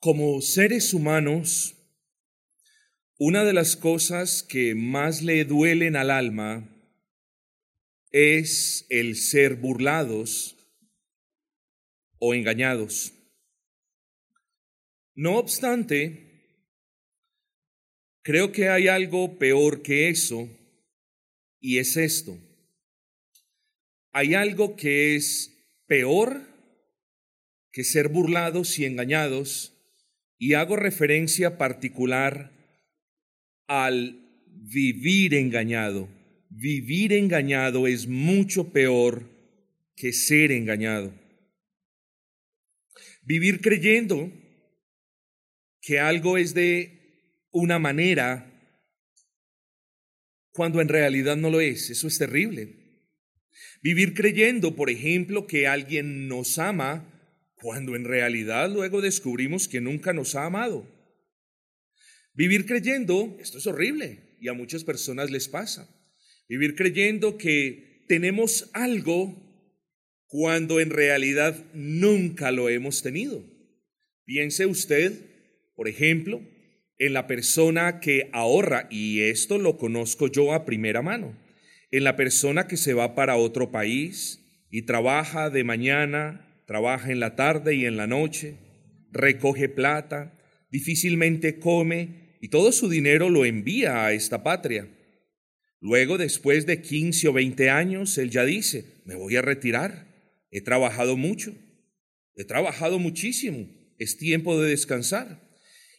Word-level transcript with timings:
Como 0.00 0.40
seres 0.42 0.94
humanos, 0.94 1.74
una 3.18 3.42
de 3.42 3.52
las 3.52 3.74
cosas 3.74 4.44
que 4.44 4.76
más 4.76 5.22
le 5.22 5.44
duelen 5.44 5.96
al 5.96 6.12
alma 6.12 6.68
es 8.12 8.86
el 8.90 9.16
ser 9.16 9.56
burlados 9.56 10.56
o 12.20 12.32
engañados. 12.32 13.12
No 15.16 15.36
obstante, 15.36 16.62
creo 18.22 18.52
que 18.52 18.68
hay 18.68 18.86
algo 18.86 19.36
peor 19.36 19.82
que 19.82 20.10
eso, 20.10 20.48
y 21.58 21.78
es 21.78 21.96
esto. 21.96 22.38
Hay 24.12 24.34
algo 24.34 24.76
que 24.76 25.16
es 25.16 25.82
peor 25.86 26.46
que 27.72 27.82
ser 27.82 28.06
burlados 28.06 28.78
y 28.78 28.84
engañados, 28.84 29.74
y 30.38 30.54
hago 30.54 30.76
referencia 30.76 31.58
particular 31.58 32.52
al 33.66 34.46
vivir 34.46 35.34
engañado. 35.34 36.08
Vivir 36.48 37.12
engañado 37.12 37.86
es 37.86 38.06
mucho 38.06 38.72
peor 38.72 39.28
que 39.94 40.12
ser 40.12 40.52
engañado. 40.52 41.12
Vivir 43.22 43.60
creyendo 43.60 44.32
que 45.80 45.98
algo 46.00 46.38
es 46.38 46.54
de 46.54 47.46
una 47.50 47.78
manera 47.78 48.44
cuando 50.52 50.80
en 50.80 50.88
realidad 50.88 51.36
no 51.36 51.50
lo 51.50 51.60
es, 51.60 51.90
eso 51.90 52.08
es 52.08 52.18
terrible. 52.18 52.74
Vivir 53.80 54.14
creyendo, 54.14 54.74
por 54.74 54.90
ejemplo, 54.90 55.46
que 55.46 55.68
alguien 55.68 56.26
nos 56.26 56.58
ama 56.58 57.17
cuando 57.60 57.96
en 57.96 58.04
realidad 58.04 58.70
luego 58.70 59.00
descubrimos 59.00 59.68
que 59.68 59.80
nunca 59.80 60.12
nos 60.12 60.34
ha 60.34 60.44
amado. 60.44 60.86
Vivir 62.34 62.66
creyendo, 62.66 63.36
esto 63.40 63.58
es 63.58 63.66
horrible 63.66 64.36
y 64.40 64.48
a 64.48 64.52
muchas 64.52 64.84
personas 64.84 65.30
les 65.30 65.48
pasa. 65.48 65.88
Vivir 66.48 66.76
creyendo 66.76 67.36
que 67.36 68.04
tenemos 68.08 68.70
algo 68.72 69.48
cuando 70.26 70.80
en 70.80 70.90
realidad 70.90 71.64
nunca 71.74 72.52
lo 72.52 72.68
hemos 72.68 73.02
tenido. 73.02 73.44
Piense 74.24 74.66
usted, 74.66 75.12
por 75.74 75.88
ejemplo, 75.88 76.40
en 76.98 77.12
la 77.12 77.26
persona 77.26 78.00
que 78.00 78.28
ahorra, 78.32 78.88
y 78.90 79.20
esto 79.20 79.58
lo 79.58 79.78
conozco 79.78 80.28
yo 80.28 80.52
a 80.52 80.64
primera 80.64 81.00
mano, 81.00 81.36
en 81.90 82.04
la 82.04 82.16
persona 82.16 82.66
que 82.66 82.76
se 82.76 82.94
va 82.94 83.14
para 83.14 83.36
otro 83.36 83.70
país 83.70 84.66
y 84.70 84.82
trabaja 84.82 85.48
de 85.48 85.64
mañana 85.64 86.47
trabaja 86.68 87.10
en 87.10 87.18
la 87.18 87.34
tarde 87.34 87.74
y 87.74 87.86
en 87.86 87.96
la 87.96 88.06
noche, 88.06 88.58
recoge 89.10 89.70
plata, 89.70 90.38
difícilmente 90.70 91.58
come 91.58 92.36
y 92.42 92.48
todo 92.48 92.72
su 92.72 92.90
dinero 92.90 93.30
lo 93.30 93.46
envía 93.46 94.04
a 94.04 94.12
esta 94.12 94.42
patria. 94.42 94.86
Luego, 95.80 96.18
después 96.18 96.66
de 96.66 96.82
15 96.82 97.28
o 97.28 97.32
20 97.32 97.70
años, 97.70 98.18
él 98.18 98.28
ya 98.28 98.44
dice, 98.44 99.00
me 99.06 99.14
voy 99.14 99.36
a 99.36 99.42
retirar, 99.42 100.08
he 100.50 100.60
trabajado 100.60 101.16
mucho, 101.16 101.54
he 102.34 102.44
trabajado 102.44 102.98
muchísimo, 102.98 103.66
es 103.98 104.18
tiempo 104.18 104.60
de 104.60 104.68
descansar. 104.68 105.40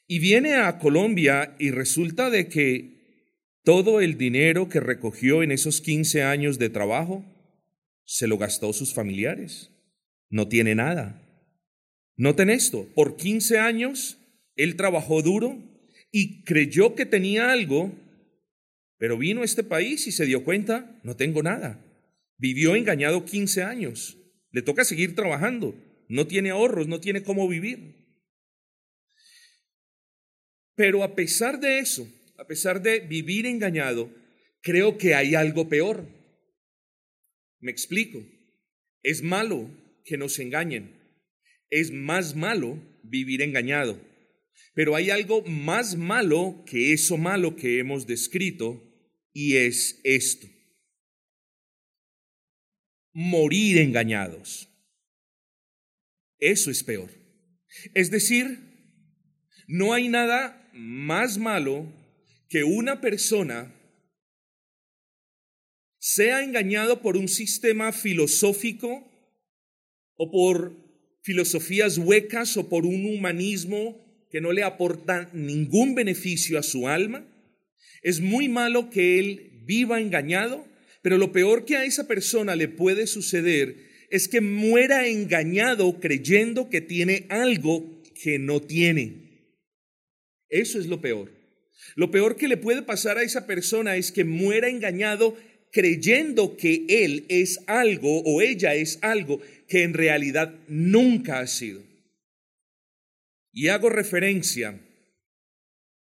Y 0.05 0.19
viene 0.19 0.53
a 0.53 0.77
Colombia 0.77 1.55
y 1.57 1.71
resulta 1.71 2.29
de 2.29 2.47
que 2.47 3.31
todo 3.63 4.01
el 4.01 4.19
dinero 4.19 4.69
que 4.69 4.79
recogió 4.79 5.41
en 5.41 5.51
esos 5.51 5.81
15 5.81 6.21
años 6.21 6.59
de 6.59 6.69
trabajo 6.69 7.25
se 8.05 8.27
lo 8.27 8.37
gastó 8.37 8.71
sus 8.71 8.93
familiares 8.93 9.68
no 10.29 10.47
tiene 10.47 10.75
nada. 10.75 11.21
Noten 12.15 12.49
esto, 12.49 12.87
por 12.95 13.17
15 13.17 13.59
años 13.59 14.17
él 14.55 14.75
trabajó 14.75 15.21
duro 15.21 15.57
y 16.11 16.43
creyó 16.43 16.95
que 16.95 17.05
tenía 17.05 17.51
algo, 17.51 17.93
pero 18.97 19.17
vino 19.17 19.41
a 19.41 19.45
este 19.45 19.63
país 19.63 20.05
y 20.07 20.11
se 20.11 20.25
dio 20.25 20.43
cuenta, 20.43 20.99
no 21.03 21.15
tengo 21.15 21.41
nada. 21.43 21.81
Vivió 22.37 22.75
engañado 22.75 23.25
15 23.25 23.63
años, 23.63 24.17
le 24.51 24.61
toca 24.61 24.83
seguir 24.83 25.15
trabajando, 25.15 25.75
no 26.09 26.27
tiene 26.27 26.49
ahorros, 26.49 26.87
no 26.87 26.99
tiene 26.99 27.23
cómo 27.23 27.47
vivir. 27.47 27.99
Pero 30.75 31.03
a 31.03 31.15
pesar 31.15 31.59
de 31.59 31.79
eso, 31.79 32.07
a 32.37 32.45
pesar 32.45 32.81
de 32.81 32.99
vivir 32.99 33.45
engañado, 33.45 34.09
creo 34.61 34.97
que 34.97 35.15
hay 35.15 35.35
algo 35.35 35.69
peor. 35.69 36.05
Me 37.59 37.71
explico. 37.71 38.19
Es 39.03 39.21
malo 39.21 39.69
que 40.09 40.17
nos 40.17 40.39
engañen. 40.39 40.99
Es 41.69 41.91
más 41.91 42.35
malo 42.35 42.81
vivir 43.03 43.43
engañado. 43.43 44.01
Pero 44.73 44.95
hay 44.95 45.11
algo 45.11 45.43
más 45.43 45.95
malo 45.95 46.63
que 46.65 46.93
eso 46.93 47.17
malo 47.17 47.55
que 47.55 47.77
hemos 47.77 48.07
descrito 48.07 48.83
y 49.31 49.57
es 49.57 50.01
esto. 50.03 50.47
Morir 53.13 53.77
engañados. 53.77 54.67
Eso 56.39 56.71
es 56.71 56.83
peor. 56.83 57.11
Es 57.93 58.09
decir, 58.09 58.47
no 59.67 59.93
hay 59.93 60.09
nada 60.09 60.71
más 60.73 61.37
malo 61.37 61.93
que 62.49 62.63
una 62.63 62.99
persona 62.99 63.75
sea 65.99 66.43
engañado 66.43 67.01
por 67.01 67.15
un 67.17 67.27
sistema 67.27 67.91
filosófico 67.91 69.08
o 70.19 70.29
por 70.29 70.73
filosofías 71.21 71.97
huecas 71.97 72.57
o 72.57 72.67
por 72.67 72.85
un 72.85 73.05
humanismo 73.05 73.97
que 74.29 74.41
no 74.41 74.51
le 74.51 74.63
aporta 74.63 75.29
ningún 75.33 75.95
beneficio 75.95 76.59
a 76.59 76.63
su 76.63 76.89
alma. 76.89 77.25
Es 78.03 78.19
muy 78.19 78.49
malo 78.49 78.89
que 78.89 79.17
él 79.17 79.63
viva 79.65 80.01
engañado, 80.01 80.67
pero 81.01 81.17
lo 81.17 81.31
peor 81.31 81.63
que 81.63 81.77
a 81.77 81.85
esa 81.85 82.05
persona 82.05 82.57
le 82.57 82.67
puede 82.67 83.07
suceder 83.07 83.77
es 84.11 84.27
que 84.27 84.41
muera 84.41 85.07
engañado 85.07 85.99
creyendo 86.01 86.69
que 86.69 86.81
tiene 86.81 87.25
algo 87.29 88.01
que 88.21 88.39
no 88.39 88.61
tiene. 88.61 89.55
Eso 90.49 90.79
es 90.79 90.87
lo 90.87 90.99
peor. 90.99 91.31
Lo 91.95 92.11
peor 92.11 92.35
que 92.35 92.49
le 92.49 92.57
puede 92.57 92.81
pasar 92.81 93.17
a 93.17 93.23
esa 93.23 93.47
persona 93.47 93.95
es 93.95 94.11
que 94.11 94.25
muera 94.25 94.67
engañado 94.67 95.37
creyendo 95.71 96.57
que 96.57 96.85
él 96.87 97.25
es 97.29 97.59
algo 97.67 98.21
o 98.21 98.41
ella 98.41 98.75
es 98.75 98.99
algo 99.01 99.41
que 99.67 99.83
en 99.83 99.93
realidad 99.93 100.53
nunca 100.67 101.39
ha 101.39 101.47
sido. 101.47 101.83
Y 103.51 103.67
hago 103.67 103.89
referencia, 103.89 104.79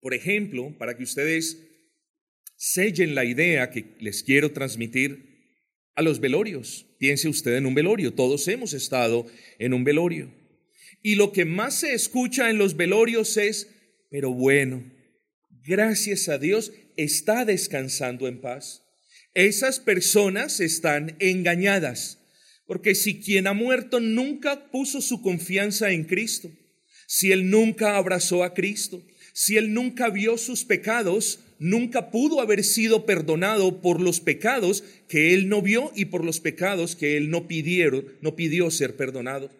por 0.00 0.14
ejemplo, 0.14 0.76
para 0.78 0.96
que 0.96 1.02
ustedes 1.02 1.58
sellen 2.56 3.14
la 3.14 3.24
idea 3.24 3.70
que 3.70 3.96
les 3.98 4.22
quiero 4.22 4.52
transmitir 4.52 5.32
a 5.94 6.02
los 6.02 6.20
velorios. 6.20 6.86
Piense 6.98 7.28
usted 7.28 7.56
en 7.56 7.66
un 7.66 7.74
velorio, 7.74 8.14
todos 8.14 8.46
hemos 8.48 8.72
estado 8.72 9.26
en 9.58 9.74
un 9.74 9.84
velorio. 9.84 10.32
Y 11.02 11.16
lo 11.16 11.32
que 11.32 11.44
más 11.44 11.80
se 11.80 11.94
escucha 11.94 12.50
en 12.50 12.58
los 12.58 12.76
velorios 12.76 13.36
es, 13.36 13.68
pero 14.10 14.32
bueno, 14.32 14.84
gracias 15.50 16.28
a 16.28 16.38
Dios 16.38 16.72
está 16.96 17.44
descansando 17.44 18.28
en 18.28 18.40
paz. 18.40 18.82
Esas 19.34 19.80
personas 19.80 20.60
están 20.60 21.16
engañadas. 21.18 22.18
Porque 22.66 22.94
si 22.94 23.20
quien 23.20 23.46
ha 23.46 23.54
muerto 23.54 23.98
nunca 23.98 24.70
puso 24.70 25.00
su 25.00 25.22
confianza 25.22 25.90
en 25.90 26.04
Cristo, 26.04 26.50
si 27.06 27.32
él 27.32 27.50
nunca 27.50 27.96
abrazó 27.96 28.44
a 28.44 28.54
Cristo, 28.54 29.02
si 29.32 29.56
él 29.56 29.72
nunca 29.72 30.10
vio 30.10 30.36
sus 30.36 30.64
pecados, 30.64 31.40
nunca 31.58 32.10
pudo 32.10 32.40
haber 32.40 32.62
sido 32.62 33.06
perdonado 33.06 33.80
por 33.80 34.00
los 34.00 34.20
pecados 34.20 34.84
que 35.08 35.32
él 35.32 35.48
no 35.48 35.62
vio 35.62 35.92
y 35.94 36.06
por 36.06 36.24
los 36.24 36.40
pecados 36.40 36.94
que 36.94 37.16
él 37.16 37.30
no 37.30 37.48
pidieron, 37.48 38.04
no 38.20 38.36
pidió 38.36 38.70
ser 38.70 38.96
perdonado. 38.96 39.50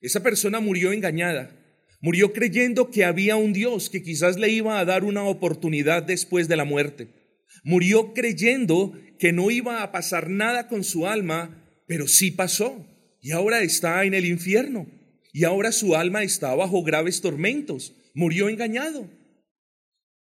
Esa 0.00 0.22
persona 0.22 0.60
murió 0.60 0.92
engañada. 0.92 1.54
Murió 2.00 2.32
creyendo 2.32 2.90
que 2.90 3.04
había 3.04 3.36
un 3.36 3.52
Dios 3.52 3.90
que 3.90 4.02
quizás 4.02 4.38
le 4.38 4.50
iba 4.50 4.78
a 4.78 4.84
dar 4.84 5.04
una 5.04 5.24
oportunidad 5.24 6.02
después 6.02 6.48
de 6.48 6.56
la 6.56 6.64
muerte. 6.64 7.17
Murió 7.64 8.14
creyendo 8.14 8.92
que 9.18 9.32
no 9.32 9.50
iba 9.50 9.82
a 9.82 9.92
pasar 9.92 10.30
nada 10.30 10.68
con 10.68 10.84
su 10.84 11.06
alma 11.06 11.64
pero 11.88 12.06
sí 12.06 12.30
pasó 12.30 12.86
y 13.20 13.32
ahora 13.32 13.62
está 13.62 14.04
en 14.04 14.14
el 14.14 14.26
infierno 14.26 14.86
y 15.32 15.44
ahora 15.44 15.72
su 15.72 15.96
alma 15.96 16.22
está 16.22 16.54
bajo 16.54 16.84
graves 16.84 17.20
tormentos. 17.20 17.94
Murió 18.14 18.48
engañado. 18.48 19.08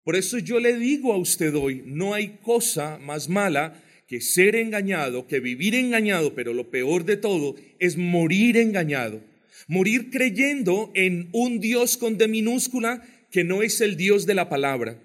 Por 0.05 0.17
eso 0.17 0.39
yo 0.39 0.61
le 0.61 0.79
digo 0.79 1.13
a 1.13 1.19
usted 1.19 1.55
hoy, 1.55 1.83
no 1.85 2.15
hay 2.15 2.39
cosa 2.43 2.99
más 2.99 3.29
mala 3.29 3.83
que 4.07 4.21
ser 4.21 4.57
engañado, 4.57 5.27
que 5.27 5.41
vivir 5.41 5.75
engañado, 5.75 6.35
pero 6.35 6.55
lo 6.55 6.71
peor 6.71 7.05
de 7.05 7.19
todo 7.19 7.57
es 7.79 7.99
morir 7.99 8.57
engañado. 8.57 9.21
Morir 9.67 10.11
creyendo 10.11 10.91
en 10.95 11.29
un 11.33 11.61
Dios 11.61 11.99
con 11.99 12.17
D 12.17 12.27
minúscula 12.29 13.03
que 13.31 13.45
no 13.45 13.63
es 13.63 13.81
el 13.81 13.97
Dios 13.97 14.25
de 14.25 14.35
la 14.35 14.49
palabra. 14.49 14.99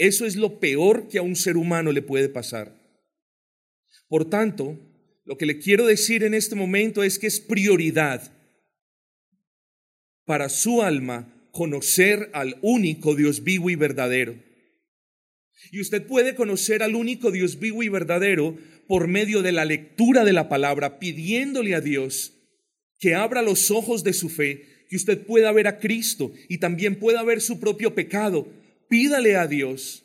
Eso 0.00 0.24
es 0.24 0.36
lo 0.36 0.60
peor 0.60 1.08
que 1.08 1.18
a 1.18 1.22
un 1.22 1.36
ser 1.36 1.58
humano 1.58 1.92
le 1.92 2.00
puede 2.00 2.30
pasar. 2.30 2.74
Por 4.08 4.30
tanto, 4.30 4.78
lo 5.26 5.36
que 5.36 5.44
le 5.44 5.58
quiero 5.58 5.86
decir 5.86 6.24
en 6.24 6.32
este 6.32 6.54
momento 6.54 7.02
es 7.02 7.18
que 7.18 7.26
es 7.26 7.38
prioridad 7.38 8.32
para 10.24 10.48
su 10.48 10.80
alma 10.80 11.50
conocer 11.52 12.30
al 12.32 12.56
único 12.62 13.14
Dios 13.14 13.44
vivo 13.44 13.68
y 13.68 13.74
verdadero. 13.74 14.42
Y 15.70 15.82
usted 15.82 16.06
puede 16.06 16.34
conocer 16.34 16.82
al 16.82 16.94
único 16.94 17.30
Dios 17.30 17.58
vivo 17.58 17.82
y 17.82 17.90
verdadero 17.90 18.56
por 18.88 19.06
medio 19.06 19.42
de 19.42 19.52
la 19.52 19.66
lectura 19.66 20.24
de 20.24 20.32
la 20.32 20.48
palabra, 20.48 20.98
pidiéndole 20.98 21.74
a 21.74 21.82
Dios 21.82 22.32
que 22.98 23.14
abra 23.14 23.42
los 23.42 23.70
ojos 23.70 24.02
de 24.02 24.14
su 24.14 24.30
fe, 24.30 24.86
que 24.88 24.96
usted 24.96 25.26
pueda 25.26 25.52
ver 25.52 25.66
a 25.66 25.78
Cristo 25.78 26.32
y 26.48 26.56
también 26.56 26.98
pueda 26.98 27.22
ver 27.22 27.42
su 27.42 27.60
propio 27.60 27.94
pecado. 27.94 28.48
Pídale 28.90 29.36
a 29.36 29.46
Dios 29.46 30.04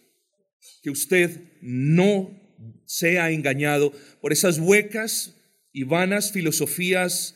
que 0.84 0.92
usted 0.92 1.42
no 1.60 2.40
sea 2.86 3.32
engañado 3.32 3.92
por 4.22 4.32
esas 4.32 4.60
huecas 4.60 5.36
y 5.74 5.84
vanas 5.84 6.32
filosofías 6.32 7.36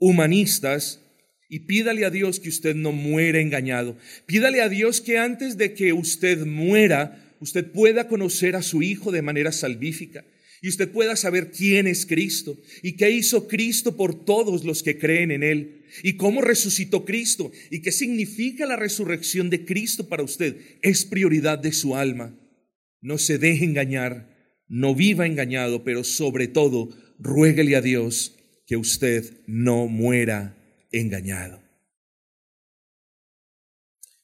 humanistas 0.00 1.00
y 1.48 1.60
pídale 1.60 2.04
a 2.04 2.10
Dios 2.10 2.40
que 2.40 2.48
usted 2.48 2.74
no 2.74 2.90
muera 2.90 3.40
engañado. 3.40 3.96
Pídale 4.26 4.62
a 4.62 4.68
Dios 4.68 5.00
que 5.00 5.16
antes 5.16 5.56
de 5.56 5.74
que 5.74 5.92
usted 5.92 6.44
muera, 6.44 7.36
usted 7.38 7.70
pueda 7.70 8.08
conocer 8.08 8.56
a 8.56 8.62
su 8.62 8.82
Hijo 8.82 9.12
de 9.12 9.22
manera 9.22 9.52
salvífica 9.52 10.24
y 10.60 10.68
usted 10.68 10.90
pueda 10.90 11.14
saber 11.14 11.52
quién 11.52 11.86
es 11.86 12.04
Cristo 12.04 12.58
y 12.82 12.96
qué 12.96 13.12
hizo 13.12 13.46
Cristo 13.46 13.96
por 13.96 14.24
todos 14.24 14.64
los 14.64 14.82
que 14.82 14.98
creen 14.98 15.30
en 15.30 15.44
Él 15.44 15.79
y 16.02 16.16
cómo 16.16 16.40
resucitó 16.40 17.04
Cristo 17.04 17.50
y 17.70 17.82
qué 17.82 17.92
significa 17.92 18.66
la 18.66 18.76
resurrección 18.76 19.50
de 19.50 19.64
Cristo 19.64 20.08
para 20.08 20.22
usted. 20.22 20.78
Es 20.82 21.04
prioridad 21.04 21.58
de 21.58 21.72
su 21.72 21.96
alma. 21.96 22.38
No 23.00 23.18
se 23.18 23.38
deje 23.38 23.64
engañar, 23.64 24.62
no 24.68 24.94
viva 24.94 25.26
engañado, 25.26 25.84
pero 25.84 26.04
sobre 26.04 26.48
todo 26.48 26.90
ruéguele 27.18 27.76
a 27.76 27.82
Dios 27.82 28.36
que 28.66 28.76
usted 28.76 29.42
no 29.46 29.86
muera 29.86 30.56
engañado. 30.92 31.62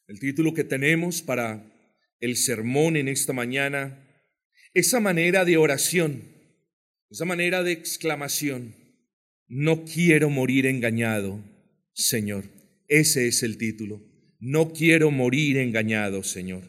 El 0.07 0.21
título 0.21 0.55
que 0.55 0.63
tenemos 0.65 1.21
para 1.21 1.67
el 2.21 2.37
sermón 2.37 2.97
en 2.97 3.09
esta 3.09 3.33
mañana, 3.33 4.07
esa 4.73 5.01
manera 5.01 5.45
de 5.45 5.57
oración, 5.57 6.23
esa 7.11 7.25
manera 7.25 7.63
de 7.63 7.73
exclamación, 7.73 8.75
no 9.49 9.85
quiero 9.85 10.31
morir 10.31 10.67
engañado, 10.67 11.41
Señor. 11.97 12.45
Ese 12.89 13.27
es 13.27 13.43
el 13.43 13.57
título. 13.57 14.03
No 14.39 14.73
quiero 14.75 15.11
morir 15.11 15.57
engañado, 15.57 16.23
Señor. 16.23 16.63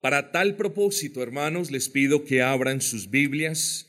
Para 0.00 0.32
tal 0.32 0.56
propósito, 0.56 1.22
hermanos, 1.22 1.70
les 1.70 1.88
pido 1.88 2.24
que 2.24 2.42
abran 2.42 2.80
sus 2.82 3.08
Biblias 3.10 3.88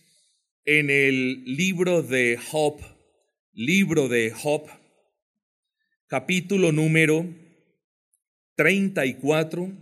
en 0.65 0.89
el 0.91 1.43
libro 1.45 2.03
de 2.03 2.37
Job, 2.37 2.79
libro 3.53 4.07
de 4.07 4.31
Job, 4.31 4.69
capítulo 6.07 6.71
número 6.71 7.27
34, 8.55 9.73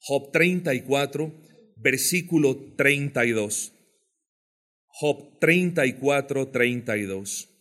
Job 0.00 0.32
34, 0.32 1.32
versículo 1.76 2.74
32. 2.76 3.72
Job 4.88 5.38
34, 5.38 6.48
32. 6.48 7.57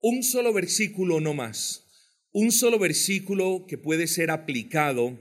Un 0.00 0.22
solo 0.22 0.52
versículo 0.52 1.20
no 1.20 1.34
más, 1.34 1.86
un 2.32 2.52
solo 2.52 2.78
versículo 2.78 3.66
que 3.68 3.76
puede 3.76 4.06
ser 4.06 4.30
aplicado 4.30 5.18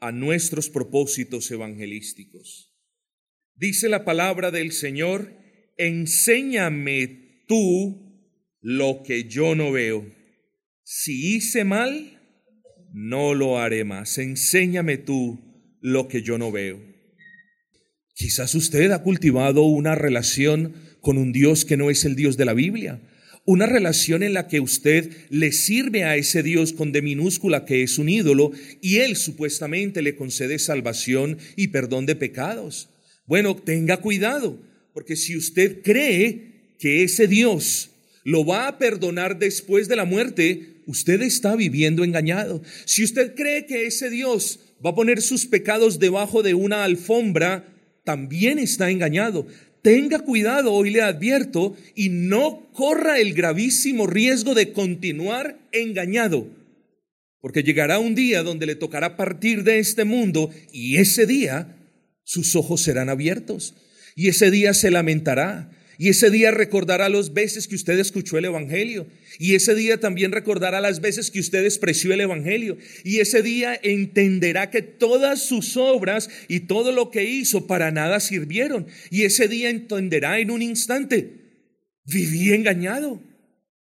a 0.00 0.12
nuestros 0.12 0.70
propósitos 0.70 1.50
evangelísticos. 1.50 2.72
Dice 3.54 3.88
la 3.88 4.04
palabra 4.04 4.50
del 4.50 4.72
Señor, 4.72 5.32
enséñame 5.76 7.44
tú 7.46 8.02
lo 8.60 9.02
que 9.02 9.24
yo 9.24 9.54
no 9.54 9.72
veo. 9.72 10.06
Si 10.82 11.34
hice 11.34 11.64
mal, 11.64 12.18
no 12.92 13.34
lo 13.34 13.58
haré 13.58 13.84
más. 13.84 14.18
Enséñame 14.18 14.96
tú 14.96 15.76
lo 15.80 16.08
que 16.08 16.22
yo 16.22 16.38
no 16.38 16.50
veo. 16.50 16.80
Quizás 18.14 18.54
usted 18.54 18.90
ha 18.90 19.02
cultivado 19.02 19.62
una 19.62 19.94
relación 19.94 20.74
con 21.00 21.18
un 21.18 21.32
Dios 21.32 21.64
que 21.64 21.76
no 21.76 21.90
es 21.90 22.04
el 22.04 22.16
Dios 22.16 22.36
de 22.36 22.44
la 22.44 22.54
Biblia. 22.54 23.00
Una 23.44 23.66
relación 23.66 24.22
en 24.22 24.34
la 24.34 24.46
que 24.46 24.60
usted 24.60 25.10
le 25.28 25.50
sirve 25.50 26.04
a 26.04 26.16
ese 26.16 26.44
Dios 26.44 26.72
con 26.72 26.92
de 26.92 27.02
minúscula 27.02 27.64
que 27.64 27.82
es 27.82 27.98
un 27.98 28.08
ídolo 28.08 28.52
y 28.80 28.98
él 28.98 29.16
supuestamente 29.16 30.00
le 30.00 30.14
concede 30.14 30.60
salvación 30.60 31.38
y 31.56 31.68
perdón 31.68 32.06
de 32.06 32.14
pecados. 32.14 32.88
Bueno, 33.26 33.56
tenga 33.56 33.96
cuidado, 33.96 34.60
porque 34.94 35.16
si 35.16 35.36
usted 35.36 35.82
cree 35.82 36.74
que 36.78 37.02
ese 37.02 37.26
Dios 37.26 37.90
lo 38.24 38.44
va 38.44 38.68
a 38.68 38.78
perdonar 38.78 39.38
después 39.40 39.88
de 39.88 39.96
la 39.96 40.04
muerte, 40.04 40.82
usted 40.86 41.20
está 41.22 41.56
viviendo 41.56 42.04
engañado. 42.04 42.62
Si 42.84 43.02
usted 43.02 43.34
cree 43.34 43.66
que 43.66 43.86
ese 43.86 44.08
Dios 44.08 44.60
va 44.84 44.90
a 44.90 44.94
poner 44.94 45.20
sus 45.20 45.46
pecados 45.46 45.98
debajo 45.98 46.44
de 46.44 46.54
una 46.54 46.84
alfombra, 46.84 47.68
también 48.04 48.60
está 48.60 48.90
engañado. 48.90 49.46
Tenga 49.82 50.20
cuidado, 50.20 50.72
hoy 50.72 50.90
le 50.90 51.02
advierto, 51.02 51.76
y 51.96 52.08
no 52.08 52.68
corra 52.72 53.18
el 53.18 53.34
gravísimo 53.34 54.06
riesgo 54.06 54.54
de 54.54 54.72
continuar 54.72 55.58
engañado, 55.72 56.46
porque 57.40 57.64
llegará 57.64 57.98
un 57.98 58.14
día 58.14 58.44
donde 58.44 58.66
le 58.66 58.76
tocará 58.76 59.16
partir 59.16 59.64
de 59.64 59.80
este 59.80 60.04
mundo 60.04 60.50
y 60.72 60.98
ese 60.98 61.26
día 61.26 61.76
sus 62.22 62.54
ojos 62.54 62.80
serán 62.82 63.08
abiertos 63.08 63.74
y 64.14 64.28
ese 64.28 64.52
día 64.52 64.72
se 64.74 64.92
lamentará 64.92 65.70
y 65.98 66.08
ese 66.08 66.30
día 66.30 66.50
recordará 66.50 67.08
las 67.08 67.34
veces 67.34 67.68
que 67.68 67.74
usted 67.74 67.98
escuchó 67.98 68.38
el 68.38 68.46
Evangelio. 68.46 69.06
Y 69.38 69.54
ese 69.54 69.74
día 69.74 69.98
también 69.98 70.32
recordará 70.32 70.80
las 70.80 71.00
veces 71.00 71.30
que 71.30 71.40
usted 71.40 71.62
despreció 71.62 72.12
el 72.12 72.20
Evangelio. 72.20 72.78
Y 73.04 73.20
ese 73.20 73.42
día 73.42 73.78
entenderá 73.82 74.70
que 74.70 74.82
todas 74.82 75.42
sus 75.42 75.76
obras 75.76 76.30
y 76.48 76.60
todo 76.60 76.92
lo 76.92 77.10
que 77.10 77.24
hizo 77.24 77.66
para 77.66 77.90
nada 77.90 78.20
sirvieron. 78.20 78.86
Y 79.10 79.22
ese 79.22 79.48
día 79.48 79.70
entenderá 79.70 80.38
en 80.38 80.50
un 80.50 80.62
instante, 80.62 81.34
viví 82.04 82.52
engañado. 82.52 83.22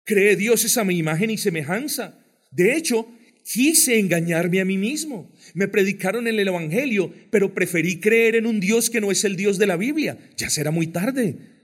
Cree 0.04 0.36
Dios 0.36 0.66
es 0.66 0.78
a 0.78 0.84
mi 0.84 0.98
imagen 0.98 1.32
y 1.32 1.38
semejanza. 1.38 2.20
De 2.52 2.76
hecho, 2.76 3.08
quise 3.44 4.00
engañarme 4.00 4.60
a 4.60 4.66
mí 4.66 4.78
mismo. 4.78 5.32
Me 5.54 5.68
predicaron 5.68 6.28
el 6.28 6.40
Evangelio, 6.40 7.12
pero 7.32 7.54
preferí 7.54 8.00
creer 8.00 8.36
en 8.36 8.46
un 8.46 8.60
Dios 8.60 8.90
que 8.90 9.02
no 9.02 9.12
es 9.12 9.24
el 9.24 9.36
Dios 9.36 9.58
de 9.58 9.68
la 9.68 9.78
Biblia. 9.78 10.18
Ya 10.38 10.50
será 10.50 10.72
muy 10.72 10.88
tarde. 10.88 11.55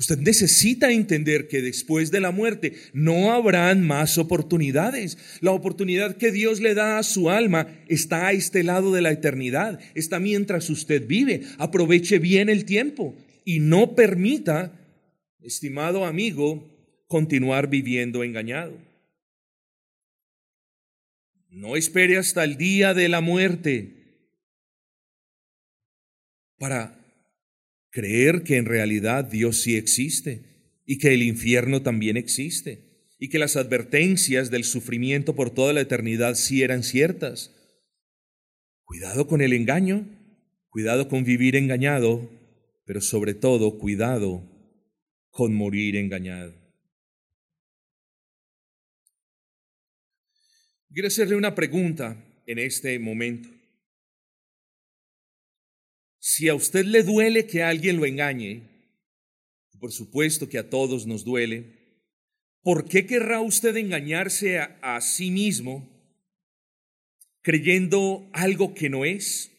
Usted 0.00 0.18
necesita 0.20 0.90
entender 0.90 1.46
que 1.46 1.60
después 1.60 2.10
de 2.10 2.20
la 2.20 2.30
muerte 2.30 2.72
no 2.94 3.32
habrán 3.32 3.86
más 3.86 4.16
oportunidades. 4.16 5.18
La 5.42 5.50
oportunidad 5.50 6.16
que 6.16 6.32
Dios 6.32 6.58
le 6.60 6.72
da 6.72 6.96
a 6.96 7.02
su 7.02 7.28
alma 7.28 7.66
está 7.86 8.28
a 8.28 8.32
este 8.32 8.62
lado 8.62 8.94
de 8.94 9.02
la 9.02 9.10
eternidad, 9.10 9.78
está 9.94 10.18
mientras 10.18 10.70
usted 10.70 11.06
vive. 11.06 11.42
Aproveche 11.58 12.18
bien 12.18 12.48
el 12.48 12.64
tiempo 12.64 13.14
y 13.44 13.60
no 13.60 13.94
permita, 13.94 14.72
estimado 15.42 16.06
amigo, 16.06 16.66
continuar 17.06 17.68
viviendo 17.68 18.24
engañado. 18.24 18.78
No 21.50 21.76
espere 21.76 22.16
hasta 22.16 22.42
el 22.44 22.56
día 22.56 22.94
de 22.94 23.10
la 23.10 23.20
muerte 23.20 23.96
para 26.56 26.99
creer 27.90 28.42
que 28.42 28.56
en 28.56 28.66
realidad 28.66 29.24
Dios 29.24 29.60
sí 29.60 29.76
existe 29.76 30.42
y 30.86 30.98
que 30.98 31.14
el 31.14 31.22
infierno 31.22 31.82
también 31.82 32.16
existe 32.16 32.90
y 33.18 33.28
que 33.28 33.38
las 33.38 33.56
advertencias 33.56 34.50
del 34.50 34.64
sufrimiento 34.64 35.34
por 35.34 35.50
toda 35.50 35.72
la 35.72 35.82
eternidad 35.82 36.34
sí 36.34 36.62
eran 36.62 36.82
ciertas. 36.82 37.54
Cuidado 38.84 39.26
con 39.26 39.42
el 39.42 39.52
engaño, 39.52 40.06
cuidado 40.70 41.08
con 41.08 41.24
vivir 41.24 41.54
engañado, 41.54 42.30
pero 42.86 43.00
sobre 43.00 43.34
todo 43.34 43.78
cuidado 43.78 44.42
con 45.30 45.54
morir 45.54 45.96
engañado. 45.96 46.54
Quiero 50.92 51.06
hacerle 51.06 51.36
una 51.36 51.54
pregunta 51.54 52.16
en 52.46 52.58
este 52.58 52.98
momento. 52.98 53.59
Si 56.20 56.48
a 56.48 56.54
usted 56.54 56.84
le 56.84 57.02
duele 57.02 57.46
que 57.46 57.62
alguien 57.62 57.96
lo 57.96 58.04
engañe, 58.04 58.68
por 59.80 59.90
supuesto 59.90 60.50
que 60.50 60.58
a 60.58 60.68
todos 60.68 61.06
nos 61.06 61.24
duele, 61.24 62.04
¿por 62.60 62.86
qué 62.86 63.06
querrá 63.06 63.40
usted 63.40 63.74
engañarse 63.78 64.58
a, 64.58 65.00
sí 65.00 65.30
mismo 65.30 65.88
creyendo 67.40 68.28
algo 68.34 68.74
que 68.74 68.90
no 68.90 69.06
es? 69.06 69.50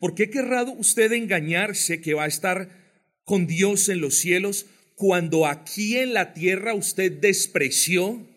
¿Por 0.00 0.16
qué 0.16 0.30
querrá 0.30 0.64
usted 0.64 1.12
engañarse 1.12 2.00
que 2.00 2.14
va 2.14 2.24
a 2.24 2.28
estar 2.28 3.22
con 3.22 3.46
Dios 3.46 3.88
en 3.88 4.00
los 4.00 4.18
cielos 4.18 4.66
cuando 4.96 5.46
aquí 5.46 5.96
en 5.96 6.12
la 6.12 6.34
tierra 6.34 6.74
usted 6.74 7.12
despreció 7.20 8.28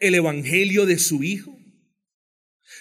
el 0.00 0.14
evangelio 0.16 0.84
de 0.84 0.98
su 0.98 1.24
Hijo? 1.24 1.58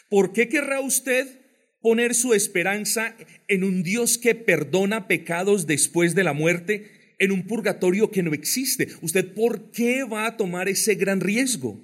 ¿Por 0.10 0.33
qué 0.33 0.50
querrá 0.50 0.81
usted 0.81 1.42
poner 1.83 2.15
su 2.15 2.33
esperanza 2.33 3.13
en 3.49 3.65
un 3.65 3.83
Dios 3.83 4.17
que 4.17 4.35
perdona 4.35 5.05
pecados 5.05 5.67
después 5.67 6.15
de 6.15 6.23
la 6.23 6.31
muerte, 6.31 7.15
en 7.19 7.33
un 7.33 7.45
purgatorio 7.45 8.09
que 8.09 8.23
no 8.23 8.33
existe. 8.33 8.87
¿Usted 9.01 9.33
por 9.33 9.69
qué 9.71 10.05
va 10.05 10.25
a 10.25 10.37
tomar 10.37 10.69
ese 10.69 10.95
gran 10.95 11.19
riesgo? 11.19 11.83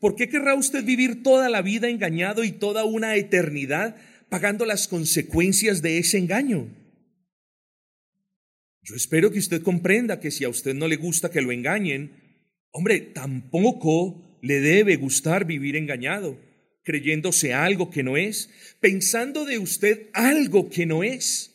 ¿Por 0.00 0.16
qué 0.16 0.30
querrá 0.30 0.54
usted 0.54 0.84
vivir 0.84 1.22
toda 1.22 1.50
la 1.50 1.60
vida 1.60 1.90
engañado 1.90 2.44
y 2.44 2.52
toda 2.52 2.84
una 2.84 3.14
eternidad 3.16 3.96
pagando 4.30 4.64
las 4.64 4.88
consecuencias 4.88 5.82
de 5.82 5.98
ese 5.98 6.16
engaño? 6.16 6.74
Yo 8.80 8.94
espero 8.94 9.30
que 9.30 9.38
usted 9.38 9.62
comprenda 9.62 10.18
que 10.18 10.30
si 10.30 10.44
a 10.44 10.48
usted 10.48 10.74
no 10.74 10.88
le 10.88 10.96
gusta 10.96 11.30
que 11.30 11.42
lo 11.42 11.52
engañen, 11.52 12.40
hombre, 12.70 13.00
tampoco 13.00 14.38
le 14.40 14.60
debe 14.60 14.96
gustar 14.96 15.44
vivir 15.44 15.76
engañado, 15.76 16.40
creyéndose 16.86 17.52
algo 17.52 17.90
que 17.90 18.04
no 18.04 18.16
es, 18.16 18.48
pensando 18.80 19.44
de 19.44 19.58
usted 19.58 20.06
algo 20.12 20.70
que 20.70 20.86
no 20.86 21.02
es. 21.02 21.52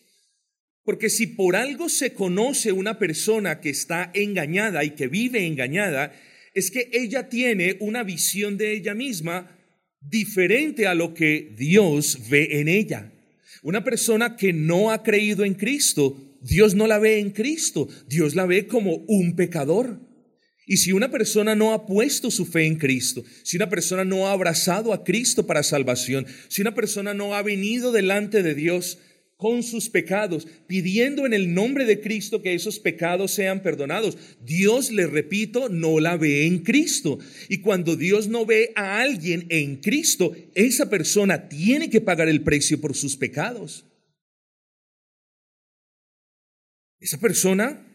Porque 0.83 1.09
si 1.09 1.25
por 1.25 1.55
algo 1.55 1.87
se 1.87 2.13
conoce 2.13 2.73
una 2.73 2.99
persona 2.99 3.61
que 3.61 3.69
está 3.69 4.11
engañada 4.13 4.83
y 4.83 4.91
que 4.91 5.07
vive 5.07 5.47
engañada, 5.47 6.13
es 6.53 6.69
que 6.69 6.89
ella 6.91 7.29
tiene 7.29 7.77
una 7.79 8.03
visión 8.03 8.57
de 8.57 8.73
ella 8.73 8.93
misma 8.93 9.57
diferente 10.01 10.85
a 10.85 10.95
lo 10.95 11.13
que 11.13 11.55
Dios 11.57 12.29
ve 12.29 12.59
en 12.59 12.67
ella. 12.67 13.13
Una 13.63 13.85
persona 13.85 14.35
que 14.35 14.51
no 14.51 14.91
ha 14.91 15.01
creído 15.01 15.45
en 15.45 15.53
Cristo, 15.53 16.37
Dios 16.41 16.75
no 16.75 16.87
la 16.87 16.99
ve 16.99 17.19
en 17.19 17.29
Cristo, 17.29 17.87
Dios 18.05 18.35
la 18.35 18.45
ve 18.45 18.67
como 18.67 18.95
un 19.07 19.37
pecador. 19.37 20.10
Y 20.65 20.77
si 20.77 20.91
una 20.91 21.09
persona 21.09 21.55
no 21.55 21.73
ha 21.73 21.85
puesto 21.85 22.29
su 22.29 22.45
fe 22.45 22.65
en 22.65 22.77
Cristo, 22.77 23.23
si 23.43 23.57
una 23.57 23.69
persona 23.69 24.05
no 24.05 24.27
ha 24.27 24.33
abrazado 24.33 24.93
a 24.93 25.03
Cristo 25.03 25.47
para 25.47 25.63
salvación, 25.63 26.27
si 26.49 26.61
una 26.61 26.75
persona 26.75 27.13
no 27.13 27.35
ha 27.35 27.41
venido 27.41 27.91
delante 27.91 28.43
de 28.43 28.53
Dios 28.53 28.99
con 29.41 29.63
sus 29.63 29.89
pecados, 29.89 30.47
pidiendo 30.67 31.25
en 31.25 31.33
el 31.33 31.55
nombre 31.55 31.85
de 31.85 31.99
Cristo 31.99 32.43
que 32.43 32.53
esos 32.53 32.77
pecados 32.77 33.31
sean 33.31 33.63
perdonados. 33.63 34.15
Dios, 34.39 34.91
le 34.91 35.07
repito, 35.07 35.67
no 35.67 35.99
la 35.99 36.15
ve 36.15 36.45
en 36.45 36.59
Cristo. 36.59 37.17
Y 37.49 37.57
cuando 37.61 37.95
Dios 37.95 38.27
no 38.27 38.45
ve 38.45 38.71
a 38.75 39.01
alguien 39.01 39.47
en 39.49 39.77
Cristo, 39.77 40.35
esa 40.53 40.91
persona 40.91 41.49
tiene 41.49 41.89
que 41.89 42.01
pagar 42.01 42.29
el 42.29 42.43
precio 42.43 42.79
por 42.79 42.95
sus 42.95 43.17
pecados. 43.17 43.83
Esa 46.99 47.19
persona 47.19 47.90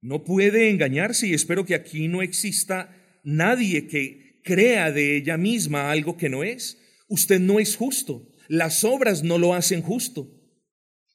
no 0.00 0.24
puede 0.24 0.70
engañarse 0.70 1.26
y 1.26 1.34
espero 1.34 1.64
que 1.64 1.74
aquí 1.74 2.08
no 2.08 2.22
exista 2.22 2.96
nadie 3.22 3.86
que 3.86 4.40
crea 4.42 4.92
de 4.92 5.16
ella 5.16 5.36
misma 5.36 5.90
algo 5.90 6.16
que 6.16 6.28
no 6.28 6.42
es. 6.42 6.78
Usted 7.08 7.40
no 7.40 7.60
es 7.60 7.76
justo. 7.76 8.28
Las 8.48 8.84
obras 8.84 9.22
no 9.22 9.38
lo 9.38 9.54
hacen 9.54 9.82
justo. 9.82 10.36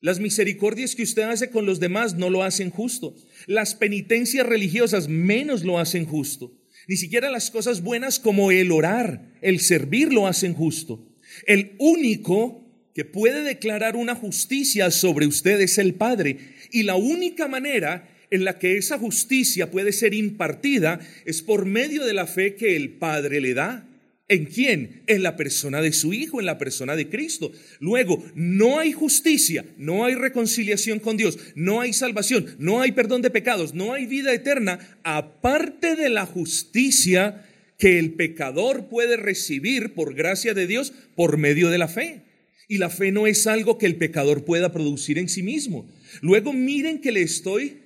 Las 0.02 0.20
misericordias 0.20 0.94
que 0.94 1.04
usted 1.04 1.24
hace 1.24 1.50
con 1.50 1.66
los 1.66 1.80
demás 1.80 2.16
no 2.16 2.30
lo 2.30 2.44
hacen 2.44 2.70
justo. 2.70 3.16
Las 3.48 3.74
penitencias 3.74 4.46
religiosas 4.46 5.08
menos 5.08 5.64
lo 5.64 5.80
hacen 5.80 6.06
justo. 6.06 6.54
Ni 6.88 6.98
siquiera 6.98 7.32
las 7.32 7.50
cosas 7.50 7.82
buenas 7.82 8.20
como 8.20 8.52
el 8.52 8.72
orar, 8.72 9.34
el 9.42 9.60
servir 9.60 10.14
lo 10.14 10.28
hacen 10.28 10.54
justo. 10.54 11.12
El 11.48 11.76
único 11.80 12.90
que 12.94 13.06
puede 13.06 13.42
declarar 13.42 13.96
una 13.96 14.14
justicia 14.14 14.92
sobre 14.92 15.26
usted 15.26 15.60
es 15.60 15.80
el 15.80 15.96
Padre. 15.96 16.38
Y 16.72 16.84
la 16.84 16.96
única 16.96 17.48
manera 17.48 18.15
en 18.36 18.46
la 18.46 18.60
que 18.60 18.78
esa 18.78 19.00
justicia 19.00 19.72
puede 19.72 19.92
ser 19.92 20.14
impartida 20.14 21.00
es 21.26 21.42
por 21.42 21.66
medio 21.66 22.06
de 22.06 22.14
la 22.14 22.28
fe 22.28 22.56
que 22.56 22.76
el 22.76 22.92
Padre 22.92 23.42
le 23.42 23.54
da. 23.54 23.88
¿En 24.28 24.46
quién? 24.46 25.04
En 25.06 25.22
la 25.22 25.36
persona 25.36 25.82
de 25.82 25.94
su 25.94 26.12
Hijo, 26.12 26.40
en 26.40 26.48
la 26.48 26.58
persona 26.58 26.96
de 26.96 27.10
Cristo. 27.10 27.52
Luego, 27.80 28.24
no 28.34 28.80
hay 28.80 28.92
justicia, 28.92 29.66
no 29.78 30.04
hay 30.04 30.16
reconciliación 30.16 31.00
con 31.00 31.16
Dios, 31.16 31.38
no 31.54 31.82
hay 31.82 31.94
salvación, 31.94 32.56
no 32.58 32.82
hay 32.82 32.92
perdón 32.92 33.22
de 33.22 33.30
pecados, 33.30 33.76
no 33.76 33.94
hay 33.94 34.08
vida 34.08 34.34
eterna, 34.34 34.80
aparte 35.04 35.96
de 35.96 36.10
la 36.10 36.26
justicia 36.26 37.46
que 37.78 38.00
el 38.00 38.14
pecador 38.14 38.88
puede 38.88 39.16
recibir 39.16 39.94
por 39.94 40.16
gracia 40.16 40.56
de 40.56 40.66
Dios 40.66 40.92
por 41.16 41.38
medio 41.38 41.70
de 41.70 41.78
la 41.78 41.88
fe. 41.88 42.22
Y 42.68 42.80
la 42.80 42.90
fe 42.90 43.12
no 43.12 43.28
es 43.28 43.46
algo 43.46 43.78
que 43.78 43.86
el 43.86 43.96
pecador 43.96 44.44
pueda 44.44 44.72
producir 44.72 45.20
en 45.20 45.30
sí 45.30 45.44
mismo. 45.44 45.88
Luego 46.22 46.52
miren 46.52 47.00
que 47.00 47.12
le 47.12 47.22
estoy 47.22 47.78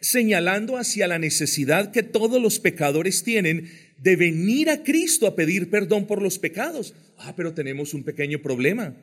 señalando 0.00 0.76
hacia 0.76 1.06
la 1.06 1.18
necesidad 1.18 1.90
que 1.90 2.02
todos 2.02 2.40
los 2.40 2.58
pecadores 2.58 3.22
tienen 3.24 3.70
de 3.98 4.16
venir 4.16 4.70
a 4.70 4.82
Cristo 4.82 5.26
a 5.26 5.36
pedir 5.36 5.70
perdón 5.70 6.06
por 6.06 6.22
los 6.22 6.38
pecados. 6.38 6.94
Ah, 7.18 7.34
pero 7.36 7.54
tenemos 7.54 7.94
un 7.94 8.02
pequeño 8.02 8.40
problema. 8.40 8.96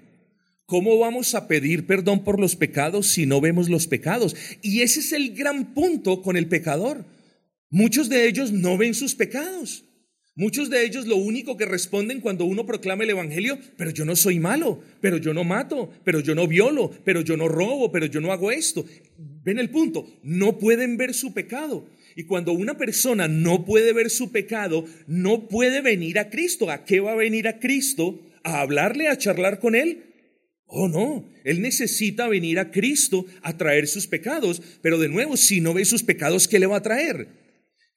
¿Cómo 0.66 1.00
vamos 1.00 1.34
a 1.34 1.48
pedir 1.48 1.88
perdón 1.88 2.24
por 2.24 2.40
los 2.40 2.56
pecados 2.56 3.08
si 3.08 3.26
no 3.26 3.42
vemos 3.42 3.70
los 3.70 3.88
pecados? 3.88 4.36
Y 4.62 4.82
ese 4.82 5.00
es 5.00 5.14
el 5.14 5.34
gran 5.34 5.74
punto 5.74 6.22
con 6.22 6.38
el 6.38 6.48
pecador. 6.48 7.06
Muchos 7.70 8.10
de 8.10 8.28
ellos 8.28 8.52
no 8.52 8.78
ven 8.78 8.94
sus 8.94 9.16
pecados. 9.16 9.86
Muchos 10.40 10.70
de 10.70 10.86
ellos 10.86 11.06
lo 11.06 11.18
único 11.18 11.58
que 11.58 11.66
responden 11.66 12.22
cuando 12.22 12.46
uno 12.46 12.66
proclama 12.66 13.04
el 13.04 13.10
Evangelio, 13.10 13.60
pero 13.76 13.92
yo 13.92 14.06
no 14.06 14.16
soy 14.16 14.40
malo, 14.40 14.82
pero 15.02 15.18
yo 15.18 15.34
no 15.34 15.44
mato, 15.44 15.92
pero 16.06 16.22
yo 16.22 16.34
no 16.34 16.48
violo, 16.48 16.92
pero 17.04 17.20
yo 17.20 17.36
no 17.36 17.50
robo, 17.50 17.92
pero 17.92 18.06
yo 18.06 18.22
no 18.22 18.32
hago 18.32 18.50
esto. 18.50 18.86
Ven 19.18 19.60
el 19.60 19.70
punto, 19.70 20.08
no 20.24 20.58
pueden 20.58 20.96
ver 20.96 21.14
su 21.14 21.34
pecado. 21.34 21.90
Y 22.16 22.24
cuando 22.24 22.54
una 22.54 22.78
persona 22.78 23.28
no 23.28 23.66
puede 23.66 23.92
ver 23.92 24.10
su 24.10 24.32
pecado, 24.32 24.86
no 25.08 25.50
puede 25.50 25.82
venir 25.82 26.18
a 26.18 26.30
Cristo. 26.30 26.72
¿A 26.72 26.86
qué 26.86 27.02
va 27.02 27.12
a 27.12 27.16
venir 27.16 27.46
a 27.50 27.60
Cristo? 27.60 28.22
¿A 28.44 28.62
hablarle, 28.62 29.10
a 29.10 29.18
charlar 29.18 29.60
con 29.60 29.76
Él? 29.76 30.06
Oh, 30.68 30.88
no, 30.88 31.30
Él 31.44 31.62
necesita 31.62 32.30
venir 32.30 32.60
a 32.60 32.72
Cristo 32.72 33.26
a 33.42 33.58
traer 33.58 33.90
sus 33.90 34.08
pecados, 34.08 34.62
pero 34.82 35.00
de 35.00 35.10
nuevo, 35.10 35.36
si 35.36 35.60
no 35.60 35.74
ve 35.74 35.84
sus 35.84 36.02
pecados, 36.02 36.48
¿qué 36.48 36.60
le 36.60 36.66
va 36.66 36.78
a 36.78 36.82
traer? 36.82 37.28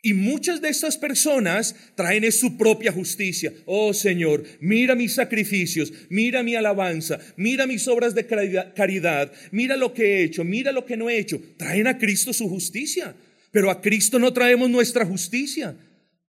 Y 0.04 0.14
muchas 0.14 0.60
de 0.60 0.68
estas 0.68 0.96
personas 0.96 1.76
traen 1.94 2.30
su 2.32 2.58
propia 2.58 2.90
justicia. 2.90 3.52
Oh 3.66 3.94
Señor, 3.94 4.42
mira 4.60 4.96
mis 4.96 5.14
sacrificios, 5.14 5.92
mira 6.10 6.42
mi 6.42 6.56
alabanza, 6.56 7.20
mira 7.36 7.68
mis 7.68 7.86
obras 7.86 8.12
de 8.12 8.26
caridad, 8.26 9.32
mira 9.52 9.76
lo 9.76 9.94
que 9.94 10.02
he 10.04 10.24
hecho, 10.24 10.42
mira 10.42 10.72
lo 10.72 10.84
que 10.84 10.96
no 10.96 11.08
he 11.08 11.18
hecho. 11.18 11.40
Traen 11.56 11.86
a 11.86 11.98
Cristo 11.98 12.32
su 12.32 12.48
justicia. 12.48 13.14
Pero 13.52 13.70
a 13.70 13.80
Cristo 13.80 14.18
no 14.18 14.32
traemos 14.32 14.68
nuestra 14.70 15.06
justicia. 15.06 15.76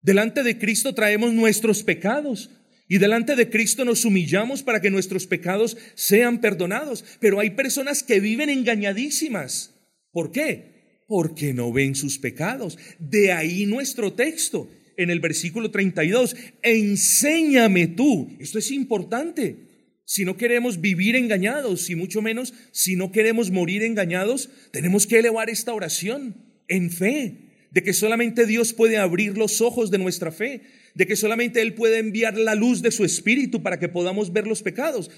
Delante 0.02 0.42
de 0.42 0.58
Cristo 0.58 0.94
traemos 0.94 1.32
nuestros 1.32 1.84
pecados. 1.84 2.50
Y 2.88 2.98
delante 2.98 3.36
de 3.36 3.50
Cristo 3.50 3.84
nos 3.84 4.04
humillamos 4.04 4.64
para 4.64 4.80
que 4.80 4.90
nuestros 4.90 5.28
pecados 5.28 5.76
sean 5.94 6.40
perdonados. 6.40 7.04
Pero 7.20 7.38
hay 7.38 7.50
personas 7.50 8.02
que 8.02 8.18
viven 8.18 8.50
engañadísimas. 8.50 9.74
¿Por 10.10 10.32
qué? 10.32 10.69
Porque 11.10 11.52
no 11.52 11.72
ven 11.72 11.96
sus 11.96 12.20
pecados. 12.20 12.78
De 13.00 13.32
ahí 13.32 13.66
nuestro 13.66 14.12
texto 14.12 14.70
en 14.96 15.10
el 15.10 15.18
versículo 15.18 15.72
32. 15.72 16.36
Enséñame 16.62 17.88
tú. 17.88 18.30
Esto 18.38 18.60
es 18.60 18.70
importante. 18.70 19.56
Si 20.04 20.24
no 20.24 20.36
queremos 20.36 20.80
vivir 20.80 21.16
engañados 21.16 21.90
y 21.90 21.96
mucho 21.96 22.22
menos 22.22 22.54
si 22.70 22.94
no 22.94 23.10
queremos 23.10 23.50
morir 23.50 23.82
engañados, 23.82 24.50
tenemos 24.70 25.08
que 25.08 25.18
elevar 25.18 25.50
esta 25.50 25.74
oración 25.74 26.36
en 26.68 26.92
fe, 26.92 27.66
de 27.72 27.82
que 27.82 27.92
solamente 27.92 28.46
Dios 28.46 28.72
puede 28.72 28.96
abrir 28.96 29.36
los 29.36 29.60
ojos 29.60 29.90
de 29.90 29.98
nuestra 29.98 30.30
fe, 30.30 30.62
de 30.94 31.08
que 31.08 31.16
solamente 31.16 31.60
Él 31.60 31.74
puede 31.74 31.98
enviar 31.98 32.38
la 32.38 32.54
luz 32.54 32.82
de 32.82 32.92
su 32.92 33.04
espíritu 33.04 33.64
para 33.64 33.80
que 33.80 33.88
podamos 33.88 34.32
ver 34.32 34.46
los 34.46 34.62
pecados. 34.62 35.10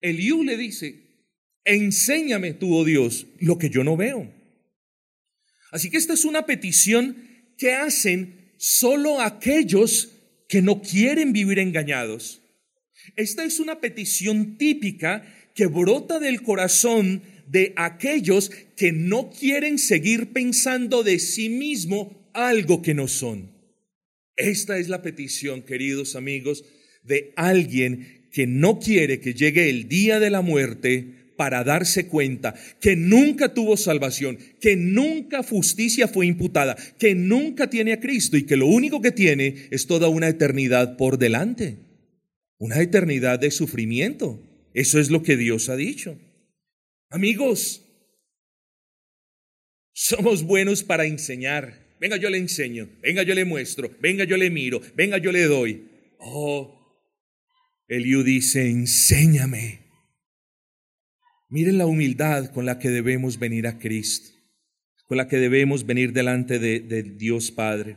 Eliú 0.00 0.44
le 0.44 0.56
dice, 0.56 0.94
enséñame 1.64 2.52
tú, 2.52 2.76
oh 2.76 2.84
Dios, 2.84 3.26
lo 3.40 3.58
que 3.58 3.68
yo 3.68 3.82
no 3.82 3.96
veo. 3.96 4.33
Así 5.74 5.90
que 5.90 5.96
esta 5.96 6.12
es 6.14 6.24
una 6.24 6.46
petición 6.46 7.16
que 7.58 7.72
hacen 7.72 8.52
solo 8.58 9.20
aquellos 9.20 10.12
que 10.48 10.62
no 10.62 10.80
quieren 10.80 11.32
vivir 11.32 11.58
engañados. 11.58 12.42
Esta 13.16 13.44
es 13.44 13.58
una 13.58 13.80
petición 13.80 14.56
típica 14.56 15.26
que 15.52 15.66
brota 15.66 16.20
del 16.20 16.42
corazón 16.42 17.22
de 17.48 17.72
aquellos 17.74 18.52
que 18.76 18.92
no 18.92 19.30
quieren 19.30 19.80
seguir 19.80 20.32
pensando 20.32 21.02
de 21.02 21.18
sí 21.18 21.48
mismo 21.48 22.30
algo 22.34 22.80
que 22.80 22.94
no 22.94 23.08
son. 23.08 23.50
Esta 24.36 24.78
es 24.78 24.88
la 24.88 25.02
petición, 25.02 25.62
queridos 25.62 26.14
amigos, 26.14 26.64
de 27.02 27.32
alguien 27.34 28.28
que 28.30 28.46
no 28.46 28.78
quiere 28.78 29.18
que 29.18 29.34
llegue 29.34 29.68
el 29.68 29.88
día 29.88 30.20
de 30.20 30.30
la 30.30 30.40
muerte 30.40 31.23
para 31.36 31.64
darse 31.64 32.06
cuenta 32.08 32.54
que 32.80 32.96
nunca 32.96 33.54
tuvo 33.54 33.76
salvación, 33.76 34.38
que 34.60 34.76
nunca 34.76 35.42
justicia 35.42 36.08
fue 36.08 36.26
imputada, 36.26 36.76
que 36.98 37.14
nunca 37.14 37.68
tiene 37.68 37.92
a 37.92 38.00
Cristo 38.00 38.36
y 38.36 38.44
que 38.44 38.56
lo 38.56 38.66
único 38.66 39.00
que 39.00 39.12
tiene 39.12 39.68
es 39.70 39.86
toda 39.86 40.08
una 40.08 40.28
eternidad 40.28 40.96
por 40.96 41.18
delante, 41.18 41.78
una 42.58 42.80
eternidad 42.80 43.38
de 43.38 43.50
sufrimiento. 43.50 44.40
Eso 44.74 44.98
es 44.98 45.10
lo 45.10 45.22
que 45.22 45.36
Dios 45.36 45.68
ha 45.68 45.76
dicho. 45.76 46.18
Amigos, 47.10 47.82
somos 49.92 50.42
buenos 50.42 50.82
para 50.82 51.06
enseñar. 51.06 51.84
Venga, 52.00 52.16
yo 52.16 52.28
le 52.28 52.38
enseño. 52.38 52.88
Venga, 53.00 53.22
yo 53.22 53.34
le 53.34 53.44
muestro. 53.44 53.90
Venga, 54.00 54.24
yo 54.24 54.36
le 54.36 54.50
miro. 54.50 54.80
Venga, 54.96 55.18
yo 55.18 55.30
le 55.30 55.44
doy. 55.44 55.88
Oh, 56.18 57.00
Eliú 57.86 58.22
dice, 58.24 58.68
enséñame. 58.68 59.83
Miren 61.54 61.78
la 61.78 61.86
humildad 61.86 62.50
con 62.50 62.66
la 62.66 62.80
que 62.80 62.88
debemos 62.88 63.38
venir 63.38 63.68
a 63.68 63.78
Cristo. 63.78 64.32
con 65.06 65.18
la 65.18 65.28
que 65.28 65.36
debemos 65.36 65.86
venir 65.86 66.12
delante 66.12 66.58
de, 66.58 66.80
de 66.80 67.04
Dios 67.04 67.52
Padre. 67.52 67.94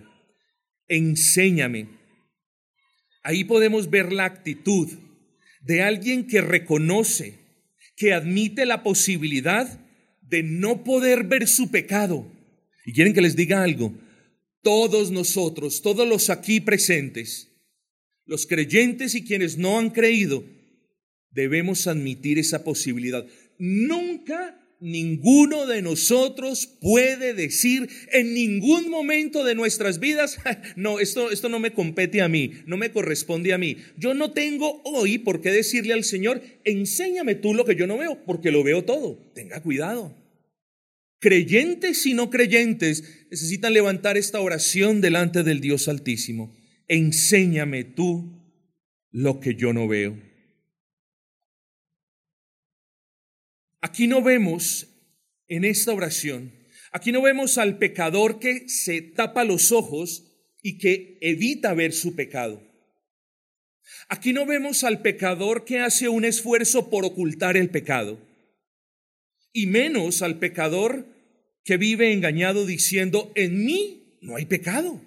Enséñame. 0.87 1.87
Ahí 3.23 3.45
podemos 3.45 3.89
ver 3.89 4.13
la 4.13 4.25
actitud 4.25 4.87
de 5.61 5.81
alguien 5.81 6.27
que 6.27 6.41
reconoce, 6.41 7.39
que 7.95 8.13
admite 8.13 8.67
la 8.67 8.83
posibilidad 8.83 9.67
de 10.21 10.43
no 10.43 10.83
poder 10.83 11.23
ver 11.23 11.47
su 11.47 11.71
pecado. 11.71 12.31
Y 12.85 12.93
quieren 12.93 13.15
que 13.15 13.21
les 13.21 13.35
diga 13.35 13.63
algo, 13.63 13.91
todos 14.61 15.09
nosotros, 15.09 15.81
todos 15.81 16.07
los 16.07 16.29
aquí 16.29 16.59
presentes, 16.59 17.47
los 18.25 18.45
creyentes 18.45 19.15
y 19.15 19.23
quienes 19.23 19.57
no 19.57 19.79
han 19.79 19.89
creído, 19.89 20.43
debemos 21.31 21.87
admitir 21.87 22.37
esa 22.37 22.63
posibilidad. 22.63 23.25
Nunca 23.57 24.57
ninguno 24.79 25.65
de 25.65 25.81
nosotros 25.81 26.67
puede 26.79 27.33
decir 27.33 27.89
en 28.11 28.33
ningún 28.33 28.89
momento 28.89 29.43
de 29.43 29.55
nuestras 29.55 29.99
vidas, 29.99 30.37
no, 30.75 30.99
esto, 30.99 31.31
esto 31.31 31.49
no 31.49 31.59
me 31.59 31.73
compete 31.73 32.21
a 32.21 32.27
mí, 32.27 32.53
no 32.65 32.77
me 32.77 32.91
corresponde 32.91 33.53
a 33.53 33.57
mí. 33.57 33.77
Yo 33.97 34.13
no 34.13 34.31
tengo 34.31 34.81
hoy 34.83 35.17
por 35.17 35.41
qué 35.41 35.51
decirle 35.51 35.93
al 35.93 36.03
Señor, 36.03 36.41
enséñame 36.63 37.35
tú 37.35 37.53
lo 37.53 37.65
que 37.65 37.75
yo 37.75 37.87
no 37.87 37.97
veo, 37.97 38.23
porque 38.25 38.51
lo 38.51 38.63
veo 38.63 38.83
todo. 38.83 39.17
Tenga 39.33 39.61
cuidado. 39.61 40.15
Creyentes 41.19 42.05
y 42.05 42.13
no 42.13 42.29
creyentes 42.29 43.25
necesitan 43.31 43.73
levantar 43.73 44.17
esta 44.17 44.39
oración 44.39 45.01
delante 45.01 45.41
del 45.41 45.61
Dios 45.61 45.87
Altísimo. 45.87 46.55
Enséñame 46.87 47.83
tú 47.83 48.37
lo 49.11 49.39
que 49.39 49.55
yo 49.55 49.73
no 49.73 49.87
veo. 49.87 50.26
Aquí 53.87 54.05
no 54.05 54.21
vemos 54.21 54.85
en 55.47 55.63
esta 55.63 55.93
oración, 55.93 56.51
aquí 56.91 57.13
no 57.13 57.21
vemos 57.21 57.57
al 57.57 57.77
pecador 57.77 58.37
que 58.37 58.67
se 58.67 59.01
tapa 59.01 59.45
los 59.45 59.71
ojos 59.71 60.25
y 60.61 60.77
que 60.77 61.17
evita 61.21 61.73
ver 61.73 61.93
su 61.93 62.13
pecado. 62.13 62.61
Aquí 64.09 64.33
no 64.33 64.45
vemos 64.45 64.83
al 64.83 65.01
pecador 65.01 65.63
que 65.63 65.79
hace 65.79 66.09
un 66.09 66.25
esfuerzo 66.25 66.89
por 66.89 67.05
ocultar 67.05 67.55
el 67.55 67.69
pecado, 67.69 68.19
y 69.53 69.67
menos 69.67 70.21
al 70.21 70.37
pecador 70.37 71.05
que 71.63 71.77
vive 71.77 72.11
engañado 72.11 72.65
diciendo, 72.65 73.31
en 73.35 73.63
mí 73.63 74.17
no 74.19 74.35
hay 74.35 74.47
pecado. 74.47 75.01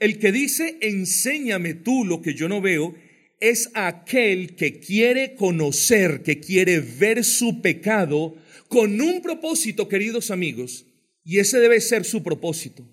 El 0.00 0.18
que 0.18 0.32
dice, 0.32 0.76
enséñame 0.80 1.74
tú 1.74 2.04
lo 2.04 2.20
que 2.20 2.34
yo 2.34 2.48
no 2.48 2.60
veo, 2.60 2.96
es 3.40 3.70
aquel 3.74 4.56
que 4.56 4.80
quiere 4.80 5.34
conocer, 5.34 6.22
que 6.22 6.40
quiere 6.40 6.80
ver 6.80 7.24
su 7.24 7.60
pecado 7.60 8.36
con 8.68 9.00
un 9.00 9.22
propósito, 9.22 9.88
queridos 9.88 10.30
amigos, 10.30 10.86
y 11.22 11.38
ese 11.38 11.58
debe 11.58 11.80
ser 11.80 12.04
su 12.04 12.22
propósito. 12.22 12.86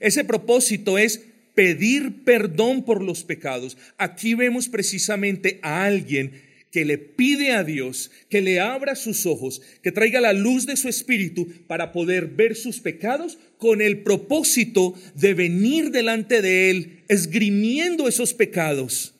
Ese 0.00 0.24
propósito 0.24 0.98
es 0.98 1.20
pedir 1.54 2.24
perdón 2.24 2.84
por 2.84 3.02
los 3.02 3.24
pecados. 3.24 3.76
Aquí 3.98 4.34
vemos 4.34 4.68
precisamente 4.68 5.60
a 5.62 5.84
alguien 5.84 6.42
que 6.72 6.84
le 6.84 6.98
pide 6.98 7.52
a 7.52 7.62
Dios 7.62 8.10
que 8.28 8.40
le 8.40 8.58
abra 8.58 8.96
sus 8.96 9.26
ojos, 9.26 9.62
que 9.82 9.92
traiga 9.92 10.20
la 10.20 10.32
luz 10.32 10.66
de 10.66 10.76
su 10.76 10.88
espíritu 10.88 11.46
para 11.68 11.92
poder 11.92 12.26
ver 12.26 12.56
sus 12.56 12.80
pecados 12.80 13.38
con 13.58 13.80
el 13.80 14.02
propósito 14.02 14.94
de 15.14 15.34
venir 15.34 15.92
delante 15.92 16.42
de 16.42 16.70
Él 16.70 17.04
esgrimiendo 17.08 18.08
esos 18.08 18.34
pecados 18.34 19.13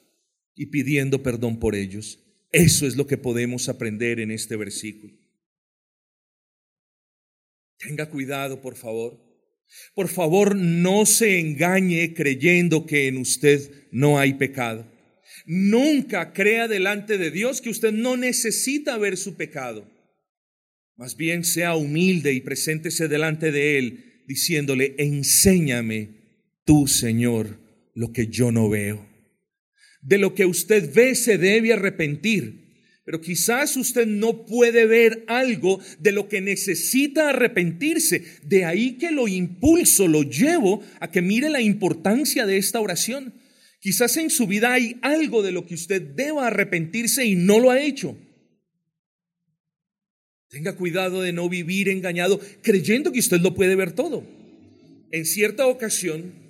y 0.56 0.66
pidiendo 0.66 1.22
perdón 1.22 1.58
por 1.58 1.74
ellos. 1.74 2.20
Eso 2.52 2.86
es 2.86 2.96
lo 2.96 3.06
que 3.06 3.18
podemos 3.18 3.68
aprender 3.68 4.20
en 4.20 4.30
este 4.30 4.56
versículo. 4.56 5.14
Tenga 7.78 8.08
cuidado, 8.08 8.60
por 8.60 8.76
favor. 8.76 9.20
Por 9.94 10.08
favor, 10.08 10.54
no 10.54 11.04
se 11.04 11.40
engañe 11.40 12.14
creyendo 12.14 12.86
que 12.86 13.08
en 13.08 13.16
usted 13.16 13.88
no 13.90 14.18
hay 14.18 14.34
pecado. 14.34 14.88
Nunca 15.46 16.32
crea 16.32 16.68
delante 16.68 17.18
de 17.18 17.30
Dios 17.30 17.60
que 17.60 17.70
usted 17.70 17.92
no 17.92 18.16
necesita 18.16 18.96
ver 18.98 19.16
su 19.16 19.34
pecado. 19.34 19.90
Más 20.96 21.16
bien 21.16 21.42
sea 21.42 21.74
humilde 21.74 22.32
y 22.32 22.40
preséntese 22.40 23.08
delante 23.08 23.50
de 23.50 23.78
Él 23.78 24.22
diciéndole, 24.28 24.94
enséñame 24.98 26.10
tú, 26.64 26.86
Señor, 26.86 27.58
lo 27.94 28.12
que 28.12 28.28
yo 28.28 28.52
no 28.52 28.68
veo 28.68 29.13
de 30.04 30.18
lo 30.18 30.34
que 30.34 30.46
usted 30.46 30.92
ve 30.94 31.14
se 31.14 31.38
debe 31.38 31.72
arrepentir. 31.72 32.62
Pero 33.04 33.20
quizás 33.20 33.76
usted 33.76 34.06
no 34.06 34.46
puede 34.46 34.86
ver 34.86 35.24
algo 35.26 35.80
de 35.98 36.12
lo 36.12 36.28
que 36.28 36.40
necesita 36.40 37.30
arrepentirse. 37.30 38.24
De 38.42 38.64
ahí 38.64 38.92
que 38.92 39.10
lo 39.10 39.28
impulso, 39.28 40.08
lo 40.08 40.22
llevo 40.22 40.82
a 41.00 41.10
que 41.10 41.20
mire 41.20 41.50
la 41.50 41.60
importancia 41.60 42.46
de 42.46 42.56
esta 42.56 42.80
oración. 42.80 43.34
Quizás 43.80 44.16
en 44.16 44.30
su 44.30 44.46
vida 44.46 44.72
hay 44.72 44.96
algo 45.02 45.42
de 45.42 45.52
lo 45.52 45.66
que 45.66 45.74
usted 45.74 46.00
deba 46.00 46.46
arrepentirse 46.46 47.26
y 47.26 47.34
no 47.34 47.58
lo 47.60 47.70
ha 47.70 47.80
hecho. 47.80 48.16
Tenga 50.48 50.76
cuidado 50.76 51.20
de 51.20 51.32
no 51.32 51.48
vivir 51.48 51.88
engañado 51.90 52.40
creyendo 52.62 53.12
que 53.12 53.18
usted 53.18 53.40
lo 53.40 53.54
puede 53.54 53.74
ver 53.74 53.92
todo. 53.92 54.24
En 55.10 55.26
cierta 55.26 55.66
ocasión, 55.66 56.43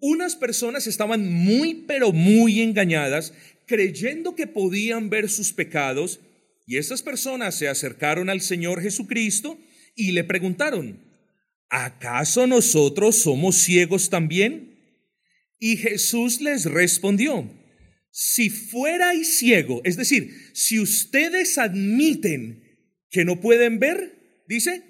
unas 0.00 0.36
personas 0.36 0.86
estaban 0.86 1.30
muy, 1.30 1.84
pero 1.86 2.12
muy 2.12 2.60
engañadas, 2.60 3.32
creyendo 3.66 4.34
que 4.34 4.46
podían 4.46 5.10
ver 5.10 5.28
sus 5.28 5.52
pecados, 5.52 6.20
y 6.66 6.76
esas 6.76 7.02
personas 7.02 7.56
se 7.56 7.68
acercaron 7.68 8.30
al 8.30 8.40
Señor 8.40 8.80
Jesucristo 8.80 9.58
y 9.96 10.12
le 10.12 10.24
preguntaron, 10.24 11.00
¿acaso 11.68 12.46
nosotros 12.46 13.16
somos 13.16 13.56
ciegos 13.56 14.08
también? 14.08 14.78
Y 15.58 15.76
Jesús 15.76 16.40
les 16.40 16.64
respondió, 16.64 17.50
si 18.12 18.50
fuerais 18.50 19.36
ciego, 19.38 19.80
es 19.84 19.96
decir, 19.96 20.32
si 20.54 20.80
ustedes 20.80 21.58
admiten 21.58 22.62
que 23.10 23.24
no 23.24 23.40
pueden 23.40 23.78
ver, 23.78 24.44
dice, 24.48 24.82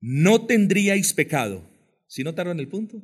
no 0.00 0.46
tendríais 0.46 1.12
pecado. 1.12 1.68
¿Sí 2.06 2.24
notaron 2.24 2.58
el 2.60 2.68
punto? 2.68 3.02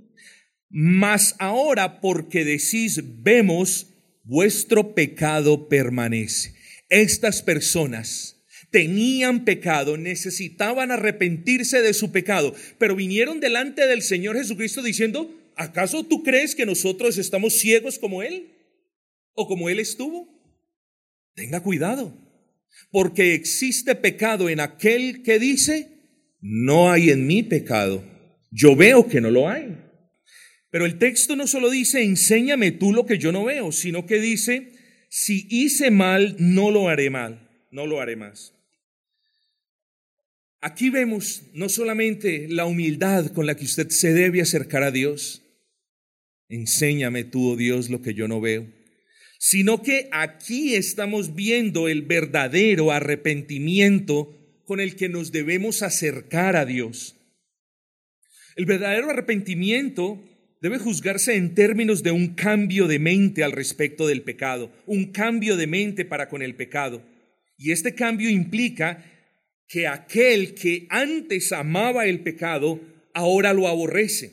Mas 0.68 1.34
ahora 1.38 2.00
porque 2.00 2.44
decís, 2.44 3.00
vemos, 3.22 3.88
vuestro 4.24 4.94
pecado 4.94 5.68
permanece. 5.68 6.54
Estas 6.88 7.42
personas 7.42 8.36
tenían 8.70 9.44
pecado, 9.44 9.96
necesitaban 9.96 10.90
arrepentirse 10.90 11.80
de 11.82 11.94
su 11.94 12.12
pecado, 12.12 12.54
pero 12.78 12.96
vinieron 12.96 13.40
delante 13.40 13.86
del 13.86 14.02
Señor 14.02 14.36
Jesucristo 14.36 14.82
diciendo, 14.82 15.34
¿acaso 15.56 16.04
tú 16.04 16.22
crees 16.22 16.54
que 16.54 16.66
nosotros 16.66 17.16
estamos 17.18 17.54
ciegos 17.54 17.98
como 17.98 18.22
Él? 18.22 18.52
¿O 19.34 19.46
como 19.46 19.70
Él 19.70 19.78
estuvo? 19.78 20.28
Tenga 21.34 21.62
cuidado, 21.62 22.16
porque 22.90 23.34
existe 23.34 23.94
pecado 23.94 24.48
en 24.48 24.60
aquel 24.60 25.22
que 25.22 25.38
dice, 25.38 25.88
no 26.40 26.90
hay 26.90 27.10
en 27.10 27.26
mí 27.26 27.42
pecado. 27.42 28.04
Yo 28.50 28.74
veo 28.76 29.06
que 29.06 29.20
no 29.20 29.30
lo 29.30 29.48
hay. 29.48 29.85
Pero 30.76 30.84
el 30.84 30.98
texto 30.98 31.36
no 31.36 31.46
solo 31.46 31.70
dice, 31.70 32.02
enséñame 32.02 32.70
tú 32.70 32.92
lo 32.92 33.06
que 33.06 33.16
yo 33.16 33.32
no 33.32 33.46
veo, 33.46 33.72
sino 33.72 34.04
que 34.04 34.20
dice, 34.20 34.72
si 35.08 35.46
hice 35.48 35.90
mal, 35.90 36.36
no 36.38 36.70
lo 36.70 36.90
haré 36.90 37.08
mal, 37.08 37.48
no 37.70 37.86
lo 37.86 37.98
haré 37.98 38.14
más. 38.14 38.52
Aquí 40.60 40.90
vemos 40.90 41.44
no 41.54 41.70
solamente 41.70 42.46
la 42.50 42.66
humildad 42.66 43.32
con 43.32 43.46
la 43.46 43.56
que 43.56 43.64
usted 43.64 43.88
se 43.88 44.12
debe 44.12 44.42
acercar 44.42 44.82
a 44.82 44.90
Dios, 44.90 45.40
enséñame 46.50 47.24
tú, 47.24 47.52
oh 47.52 47.56
Dios, 47.56 47.88
lo 47.88 48.02
que 48.02 48.12
yo 48.12 48.28
no 48.28 48.42
veo, 48.42 48.70
sino 49.38 49.80
que 49.82 50.10
aquí 50.12 50.74
estamos 50.74 51.34
viendo 51.34 51.88
el 51.88 52.02
verdadero 52.02 52.92
arrepentimiento 52.92 54.62
con 54.66 54.80
el 54.80 54.96
que 54.96 55.08
nos 55.08 55.32
debemos 55.32 55.80
acercar 55.80 56.54
a 56.54 56.66
Dios. 56.66 57.16
El 58.56 58.66
verdadero 58.66 59.08
arrepentimiento 59.08 60.22
debe 60.60 60.78
juzgarse 60.78 61.36
en 61.36 61.54
términos 61.54 62.02
de 62.02 62.10
un 62.10 62.34
cambio 62.34 62.86
de 62.86 62.98
mente 62.98 63.44
al 63.44 63.52
respecto 63.52 64.06
del 64.06 64.22
pecado, 64.22 64.72
un 64.86 65.12
cambio 65.12 65.56
de 65.56 65.66
mente 65.66 66.04
para 66.04 66.28
con 66.28 66.42
el 66.42 66.54
pecado. 66.54 67.02
Y 67.58 67.72
este 67.72 67.94
cambio 67.94 68.30
implica 68.30 69.04
que 69.68 69.86
aquel 69.86 70.54
que 70.54 70.86
antes 70.90 71.52
amaba 71.52 72.06
el 72.06 72.20
pecado, 72.20 72.80
ahora 73.14 73.52
lo 73.52 73.68
aborrece. 73.68 74.32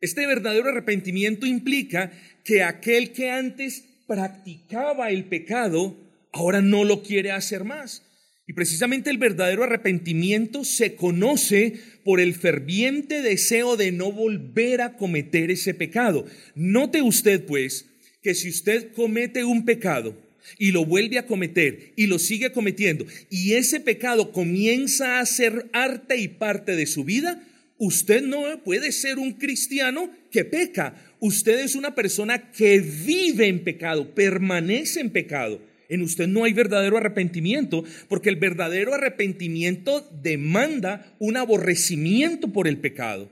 Este 0.00 0.26
verdadero 0.26 0.68
arrepentimiento 0.68 1.46
implica 1.46 2.12
que 2.44 2.62
aquel 2.62 3.12
que 3.12 3.30
antes 3.30 3.84
practicaba 4.06 5.10
el 5.10 5.24
pecado, 5.24 5.96
ahora 6.32 6.62
no 6.62 6.84
lo 6.84 7.02
quiere 7.02 7.32
hacer 7.32 7.64
más. 7.64 8.02
Y 8.48 8.54
precisamente 8.54 9.10
el 9.10 9.18
verdadero 9.18 9.62
arrepentimiento 9.62 10.64
se 10.64 10.94
conoce 10.94 11.74
por 12.02 12.18
el 12.18 12.34
ferviente 12.34 13.20
deseo 13.20 13.76
de 13.76 13.92
no 13.92 14.10
volver 14.10 14.80
a 14.80 14.96
cometer 14.96 15.50
ese 15.50 15.74
pecado. 15.74 16.24
Note 16.54 17.02
usted, 17.02 17.44
pues, 17.44 17.84
que 18.22 18.34
si 18.34 18.48
usted 18.48 18.92
comete 18.94 19.44
un 19.44 19.66
pecado, 19.66 20.16
y 20.56 20.72
lo 20.72 20.86
vuelve 20.86 21.18
a 21.18 21.26
cometer 21.26 21.92
y 21.94 22.06
lo 22.06 22.18
sigue 22.18 22.52
cometiendo 22.52 23.04
y 23.28 23.52
ese 23.52 23.80
pecado 23.80 24.32
comienza 24.32 25.20
a 25.20 25.26
ser 25.26 25.68
arte 25.74 26.16
y 26.16 26.28
parte 26.28 26.74
de 26.74 26.86
su 26.86 27.04
vida, 27.04 27.46
usted 27.76 28.22
no 28.22 28.44
puede 28.64 28.92
ser 28.92 29.18
un 29.18 29.32
cristiano 29.32 30.10
que 30.30 30.46
peca. 30.46 30.94
Usted 31.20 31.58
es 31.58 31.74
una 31.74 31.94
persona 31.94 32.50
que 32.50 32.80
vive 32.80 33.48
en 33.48 33.62
pecado, 33.62 34.14
permanece 34.14 35.00
en 35.00 35.10
pecado. 35.10 35.60
En 35.88 36.02
usted 36.02 36.28
no 36.28 36.44
hay 36.44 36.52
verdadero 36.52 36.96
arrepentimiento, 36.96 37.84
porque 38.08 38.28
el 38.28 38.36
verdadero 38.36 38.94
arrepentimiento 38.94 40.08
demanda 40.22 41.16
un 41.18 41.36
aborrecimiento 41.36 42.52
por 42.52 42.68
el 42.68 42.78
pecado. 42.78 43.30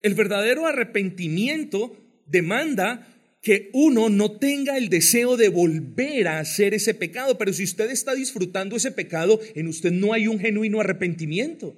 El 0.00 0.14
verdadero 0.14 0.66
arrepentimiento 0.66 1.96
demanda 2.26 3.06
que 3.42 3.70
uno 3.72 4.08
no 4.08 4.32
tenga 4.38 4.76
el 4.76 4.88
deseo 4.88 5.36
de 5.36 5.48
volver 5.48 6.28
a 6.28 6.38
hacer 6.40 6.74
ese 6.74 6.94
pecado, 6.94 7.38
pero 7.38 7.52
si 7.52 7.64
usted 7.64 7.90
está 7.90 8.14
disfrutando 8.14 8.76
ese 8.76 8.92
pecado, 8.92 9.40
en 9.54 9.68
usted 9.68 9.92
no 9.92 10.12
hay 10.12 10.28
un 10.28 10.38
genuino 10.38 10.80
arrepentimiento. 10.80 11.76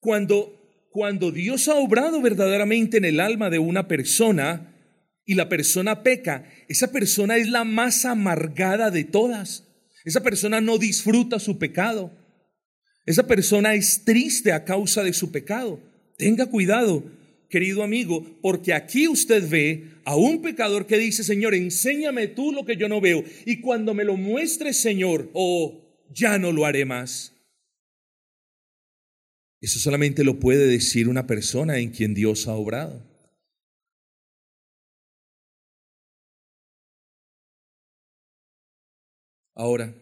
Cuando 0.00 0.60
cuando 0.94 1.32
Dios 1.32 1.66
ha 1.66 1.74
obrado 1.74 2.22
verdaderamente 2.22 2.98
en 2.98 3.04
el 3.04 3.18
alma 3.18 3.50
de 3.50 3.58
una 3.58 3.88
persona 3.88 4.73
y 5.26 5.34
la 5.34 5.48
persona 5.48 6.02
peca, 6.02 6.50
esa 6.68 6.92
persona 6.92 7.36
es 7.36 7.48
la 7.48 7.64
más 7.64 8.04
amargada 8.04 8.90
de 8.90 9.04
todas. 9.04 9.64
Esa 10.04 10.22
persona 10.22 10.60
no 10.60 10.78
disfruta 10.78 11.38
su 11.38 11.58
pecado. 11.58 12.12
Esa 13.06 13.26
persona 13.26 13.74
es 13.74 14.04
triste 14.04 14.52
a 14.52 14.64
causa 14.64 15.02
de 15.02 15.12
su 15.12 15.32
pecado. 15.32 15.80
Tenga 16.18 16.46
cuidado, 16.46 17.04
querido 17.48 17.82
amigo, 17.82 18.38
porque 18.42 18.74
aquí 18.74 19.08
usted 19.08 19.48
ve 19.48 19.94
a 20.04 20.16
un 20.16 20.42
pecador 20.42 20.86
que 20.86 20.98
dice, 20.98 21.24
Señor, 21.24 21.54
enséñame 21.54 22.28
tú 22.28 22.52
lo 22.52 22.64
que 22.64 22.76
yo 22.76 22.88
no 22.88 23.00
veo. 23.00 23.24
Y 23.46 23.60
cuando 23.60 23.94
me 23.94 24.04
lo 24.04 24.16
muestres, 24.16 24.76
Señor, 24.78 25.30
oh, 25.32 25.80
ya 26.12 26.38
no 26.38 26.52
lo 26.52 26.66
haré 26.66 26.84
más. 26.84 27.32
Eso 29.60 29.78
solamente 29.78 30.24
lo 30.24 30.38
puede 30.38 30.66
decir 30.66 31.08
una 31.08 31.26
persona 31.26 31.78
en 31.78 31.90
quien 31.90 32.12
Dios 32.12 32.46
ha 32.46 32.52
obrado. 32.52 33.13
Ahora, 39.54 39.94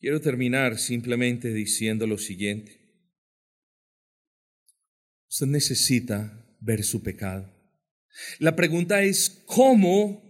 quiero 0.00 0.20
terminar 0.20 0.78
simplemente 0.78 1.54
diciendo 1.54 2.06
lo 2.06 2.18
siguiente. 2.18 2.80
Usted 5.28 5.46
necesita 5.46 6.56
ver 6.60 6.82
su 6.82 7.02
pecado. 7.02 7.52
La 8.38 8.56
pregunta 8.56 9.02
es, 9.02 9.42
¿cómo 9.46 10.22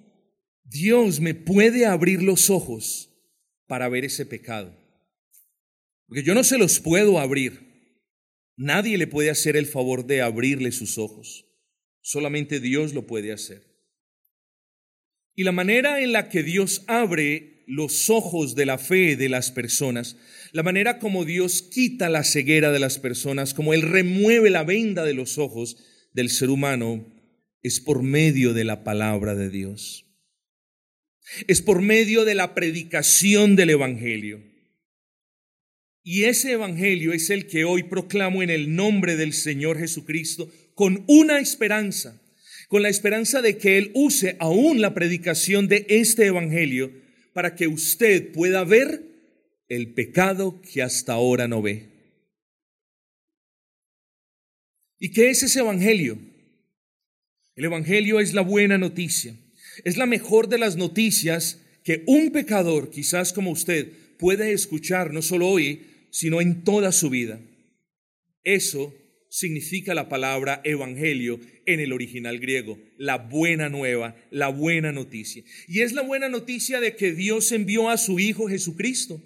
Dios 0.65 1.21
me 1.21 1.35
puede 1.35 1.87
abrir 1.87 2.23
los 2.23 2.51
ojos 2.51 3.11
para 3.67 3.89
ver 3.89 4.05
ese 4.05 4.27
pecado? 4.27 4.75
Porque 6.07 6.23
yo 6.23 6.35
no 6.35 6.45
se 6.45 6.59
los 6.59 6.81
puedo 6.81 7.19
abrir. 7.19 7.65
Nadie 8.57 8.99
le 8.99 9.07
puede 9.07 9.31
hacer 9.31 9.57
el 9.57 9.67
favor 9.67 10.07
de 10.07 10.21
abrirle 10.23 10.71
sus 10.71 10.99
ojos. 10.99 11.47
Solamente 12.03 12.61
Dios 12.61 12.93
lo 12.93 13.07
puede 13.07 13.33
hacer. 13.33 13.63
Y 15.35 15.45
la 15.45 15.53
manera 15.53 16.01
en 16.01 16.13
la 16.13 16.29
que 16.29 16.43
Dios 16.43 16.85
abre 16.87 17.54
los 17.67 18.11
ojos 18.11 18.55
de 18.55 18.67
la 18.67 18.79
fe 18.79 19.17
de 19.17 19.29
las 19.29 19.51
personas, 19.51 20.17
la 20.53 20.63
manera 20.63 20.99
como 20.99 21.25
Dios 21.25 21.63
quita 21.63 22.09
la 22.09 22.25
ceguera 22.25 22.73
de 22.73 22.79
las 22.79 22.99
personas, 22.99 23.55
como 23.55 23.75
Él 23.75 23.83
remueve 23.83 24.51
la 24.51 24.65
venda 24.65 25.05
de 25.05 25.15
los 25.15 25.39
ojos 25.39 25.77
del 26.13 26.31
ser 26.31 26.51
humano, 26.51 27.07
es 27.63 27.81
por 27.81 28.03
medio 28.03 28.53
de 28.55 28.65
la 28.65 28.85
palabra 28.85 29.35
de 29.35 29.51
Dios. 29.51 30.05
Es 31.49 31.63
por 31.63 31.81
medio 31.81 32.25
de 32.25 32.35
la 32.35 32.55
predicación 32.55 33.57
del 33.57 33.71
Evangelio. 33.71 34.43
Y 36.03 36.25
ese 36.25 36.53
Evangelio 36.53 37.15
es 37.15 37.31
el 37.31 37.47
que 37.47 37.65
hoy 37.65 37.85
proclamo 37.85 38.43
en 38.43 38.51
el 38.51 38.77
nombre 38.77 39.17
del 39.17 39.33
Señor 39.33 39.79
Jesucristo 39.79 40.53
con 40.75 41.03
una 41.09 41.39
esperanza, 41.39 42.21
con 42.69 42.83
la 42.83 42.91
esperanza 42.91 43.41
de 43.41 43.57
que 43.57 43.79
Él 43.79 43.91
use 43.95 44.37
aún 44.39 44.83
la 44.83 44.93
predicación 44.93 45.67
de 45.67 45.87
este 45.89 46.27
Evangelio 46.27 47.04
para 47.35 47.55
que 47.55 47.67
usted 47.67 48.33
pueda 48.33 48.65
ver 48.65 49.03
el 49.69 49.93
pecado 49.93 50.63
que 50.63 50.83
hasta 50.83 51.13
ahora 51.13 51.47
no 51.47 51.61
ve. 51.61 51.91
¿Y 54.99 55.11
qué 55.11 55.29
es 55.29 55.43
ese 55.43 55.61
Evangelio? 55.61 56.19
El 57.57 57.67
Evangelio 57.67 58.21
es 58.21 58.33
la 58.33 58.41
buena 58.41 58.79
noticia, 58.79 59.37
es 59.85 59.97
la 59.97 60.07
mejor 60.07 60.49
de 60.49 60.59
las 60.59 60.77
noticias 60.77 61.61
que 61.83 62.05
un 62.07 62.31
pecador, 62.31 62.91
quizás 62.91 63.33
como 63.33 63.51
usted, 63.51 63.93
puede 64.19 64.53
escuchar 64.53 65.13
no 65.13 65.21
solo 65.21 65.49
hoy, 65.49 66.09
sino 66.11 66.41
en 66.41 66.63
toda 66.65 66.93
su 66.93 67.11
vida. 67.11 67.41
Eso 68.45 68.95
significa 69.35 69.95
la 69.95 70.09
palabra 70.09 70.61
evangelio 70.63 71.41
en 71.67 71.81
el 71.81 71.93
original 71.93 72.39
griego, 72.39 72.79
la 72.97 73.17
buena 73.19 73.69
nueva, 73.69 74.15
la 74.31 74.47
buena 74.47 74.93
noticia. 74.93 75.43
Y 75.67 75.81
es 75.81 75.93
la 75.93 76.03
buena 76.03 76.29
noticia 76.29 76.79
de 76.79 76.95
que 76.95 77.13
Dios 77.13 77.51
envió 77.51 77.91
a 77.91 77.99
su 77.99 78.21
Hijo 78.21 78.47
Jesucristo, 78.49 79.21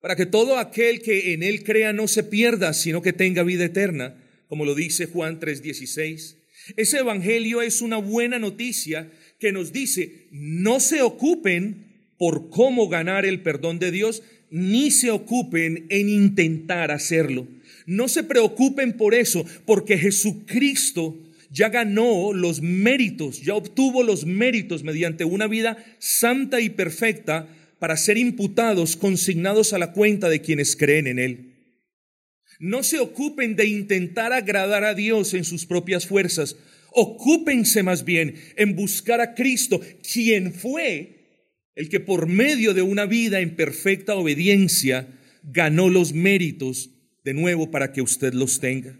para 0.00 0.16
que 0.16 0.26
todo 0.26 0.58
aquel 0.58 1.00
que 1.00 1.32
en 1.32 1.44
Él 1.44 1.62
crea 1.62 1.92
no 1.92 2.08
se 2.08 2.24
pierda, 2.24 2.72
sino 2.74 3.02
que 3.02 3.12
tenga 3.12 3.44
vida 3.44 3.64
eterna, 3.64 4.20
como 4.48 4.64
lo 4.64 4.74
dice 4.74 5.06
Juan 5.06 5.38
3:16. 5.38 6.38
Ese 6.76 6.98
evangelio 6.98 7.62
es 7.62 7.82
una 7.82 7.98
buena 7.98 8.40
noticia 8.40 9.12
que 9.38 9.52
nos 9.52 9.72
dice, 9.72 10.26
no 10.32 10.80
se 10.80 11.02
ocupen 11.02 12.08
por 12.18 12.50
cómo 12.50 12.88
ganar 12.88 13.24
el 13.26 13.42
perdón 13.42 13.78
de 13.78 13.92
Dios, 13.92 14.24
ni 14.50 14.90
se 14.90 15.12
ocupen 15.12 15.86
en 15.88 16.08
intentar 16.08 16.90
hacerlo. 16.90 17.46
No 17.86 18.08
se 18.08 18.22
preocupen 18.22 18.94
por 18.94 19.14
eso, 19.14 19.44
porque 19.66 19.98
Jesucristo 19.98 21.18
ya 21.50 21.68
ganó 21.68 22.32
los 22.32 22.62
méritos, 22.62 23.42
ya 23.42 23.54
obtuvo 23.54 24.02
los 24.02 24.26
méritos 24.26 24.82
mediante 24.82 25.24
una 25.24 25.46
vida 25.46 25.84
santa 25.98 26.60
y 26.60 26.70
perfecta 26.70 27.48
para 27.78 27.96
ser 27.96 28.18
imputados, 28.18 28.96
consignados 28.96 29.72
a 29.72 29.78
la 29.78 29.92
cuenta 29.92 30.28
de 30.28 30.40
quienes 30.40 30.74
creen 30.74 31.06
en 31.06 31.18
Él. 31.18 31.54
No 32.58 32.82
se 32.82 32.98
ocupen 32.98 33.56
de 33.56 33.66
intentar 33.66 34.32
agradar 34.32 34.84
a 34.84 34.94
Dios 34.94 35.34
en 35.34 35.44
sus 35.44 35.66
propias 35.66 36.06
fuerzas. 36.06 36.56
Ocúpense 36.92 37.82
más 37.82 38.04
bien 38.04 38.36
en 38.56 38.74
buscar 38.74 39.20
a 39.20 39.34
Cristo, 39.34 39.80
quien 40.12 40.52
fue 40.54 41.14
el 41.74 41.88
que 41.88 42.00
por 42.00 42.26
medio 42.26 42.72
de 42.74 42.82
una 42.82 43.06
vida 43.06 43.40
en 43.40 43.56
perfecta 43.56 44.14
obediencia 44.14 45.08
ganó 45.42 45.90
los 45.90 46.14
méritos 46.14 46.90
de 47.24 47.34
nuevo 47.34 47.70
para 47.70 47.92
que 47.92 48.02
usted 48.02 48.34
los 48.34 48.60
tenga. 48.60 48.98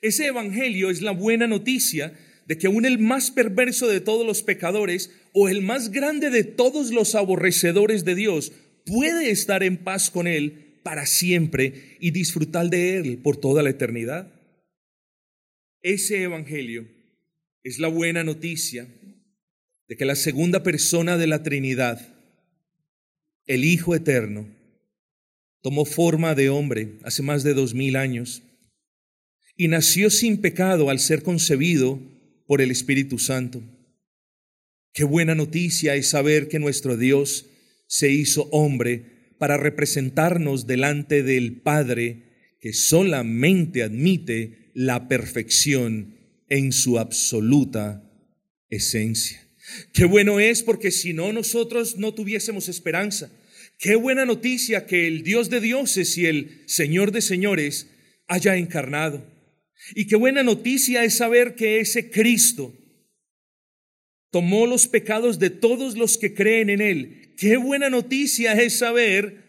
Ese 0.00 0.26
evangelio 0.26 0.90
es 0.90 1.02
la 1.02 1.12
buena 1.12 1.46
noticia 1.46 2.12
de 2.46 2.58
que 2.58 2.66
aún 2.66 2.84
el 2.84 2.98
más 2.98 3.30
perverso 3.30 3.88
de 3.88 4.00
todos 4.00 4.26
los 4.26 4.42
pecadores 4.42 5.10
o 5.32 5.48
el 5.48 5.62
más 5.62 5.90
grande 5.90 6.30
de 6.30 6.44
todos 6.44 6.90
los 6.90 7.14
aborrecedores 7.14 8.04
de 8.04 8.14
Dios 8.14 8.52
puede 8.84 9.30
estar 9.30 9.62
en 9.62 9.78
paz 9.78 10.10
con 10.10 10.26
Él 10.26 10.78
para 10.82 11.06
siempre 11.06 11.96
y 12.00 12.10
disfrutar 12.10 12.68
de 12.68 12.96
Él 12.96 13.18
por 13.18 13.36
toda 13.36 13.62
la 13.62 13.70
eternidad. 13.70 14.32
Ese 15.82 16.22
evangelio 16.22 16.86
es 17.62 17.78
la 17.78 17.88
buena 17.88 18.24
noticia 18.24 18.86
de 19.88 19.96
que 19.96 20.04
la 20.04 20.16
segunda 20.16 20.62
persona 20.62 21.16
de 21.16 21.26
la 21.26 21.42
Trinidad 21.42 22.12
el 23.46 23.64
Hijo 23.64 23.94
Eterno, 23.94 24.46
tomó 25.62 25.84
forma 25.84 26.34
de 26.34 26.50
hombre 26.50 26.98
hace 27.04 27.22
más 27.22 27.42
de 27.44 27.54
dos 27.54 27.72
mil 27.72 27.96
años 27.96 28.42
y 29.56 29.68
nació 29.68 30.10
sin 30.10 30.38
pecado 30.38 30.90
al 30.90 30.98
ser 30.98 31.22
concebido 31.22 32.00
por 32.46 32.60
el 32.60 32.70
Espíritu 32.70 33.18
Santo. 33.18 33.62
Qué 34.92 35.04
buena 35.04 35.34
noticia 35.34 35.94
es 35.94 36.10
saber 36.10 36.48
que 36.48 36.58
nuestro 36.58 36.96
Dios 36.96 37.46
se 37.86 38.10
hizo 38.10 38.48
hombre 38.50 39.34
para 39.38 39.56
representarnos 39.56 40.66
delante 40.66 41.22
del 41.22 41.60
Padre 41.60 42.56
que 42.60 42.72
solamente 42.72 43.82
admite 43.82 44.70
la 44.74 45.08
perfección 45.08 46.16
en 46.48 46.72
su 46.72 46.98
absoluta 46.98 48.08
esencia. 48.68 49.46
Qué 49.92 50.04
bueno 50.04 50.40
es 50.40 50.62
porque 50.62 50.90
si 50.90 51.12
no 51.12 51.32
nosotros 51.32 51.96
no 51.96 52.14
tuviésemos 52.14 52.68
esperanza. 52.68 53.30
Qué 53.82 53.96
buena 53.96 54.24
noticia 54.24 54.86
que 54.86 55.08
el 55.08 55.24
Dios 55.24 55.50
de 55.50 55.60
dioses 55.60 56.16
y 56.16 56.26
el 56.26 56.62
Señor 56.66 57.10
de 57.10 57.20
señores 57.20 57.90
haya 58.28 58.54
encarnado. 58.54 59.26
Y 59.96 60.06
qué 60.06 60.14
buena 60.14 60.44
noticia 60.44 61.02
es 61.02 61.16
saber 61.16 61.56
que 61.56 61.80
ese 61.80 62.08
Cristo 62.08 62.72
tomó 64.30 64.68
los 64.68 64.86
pecados 64.86 65.40
de 65.40 65.50
todos 65.50 65.96
los 65.96 66.16
que 66.16 66.32
creen 66.32 66.70
en 66.70 66.80
Él. 66.80 67.34
Qué 67.36 67.56
buena 67.56 67.90
noticia 67.90 68.52
es 68.52 68.78
saber 68.78 69.42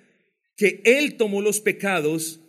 que 0.57 0.81
Él 0.83 1.13
tomó 1.17 1.39
los 1.39 1.59
pecados 1.59 2.39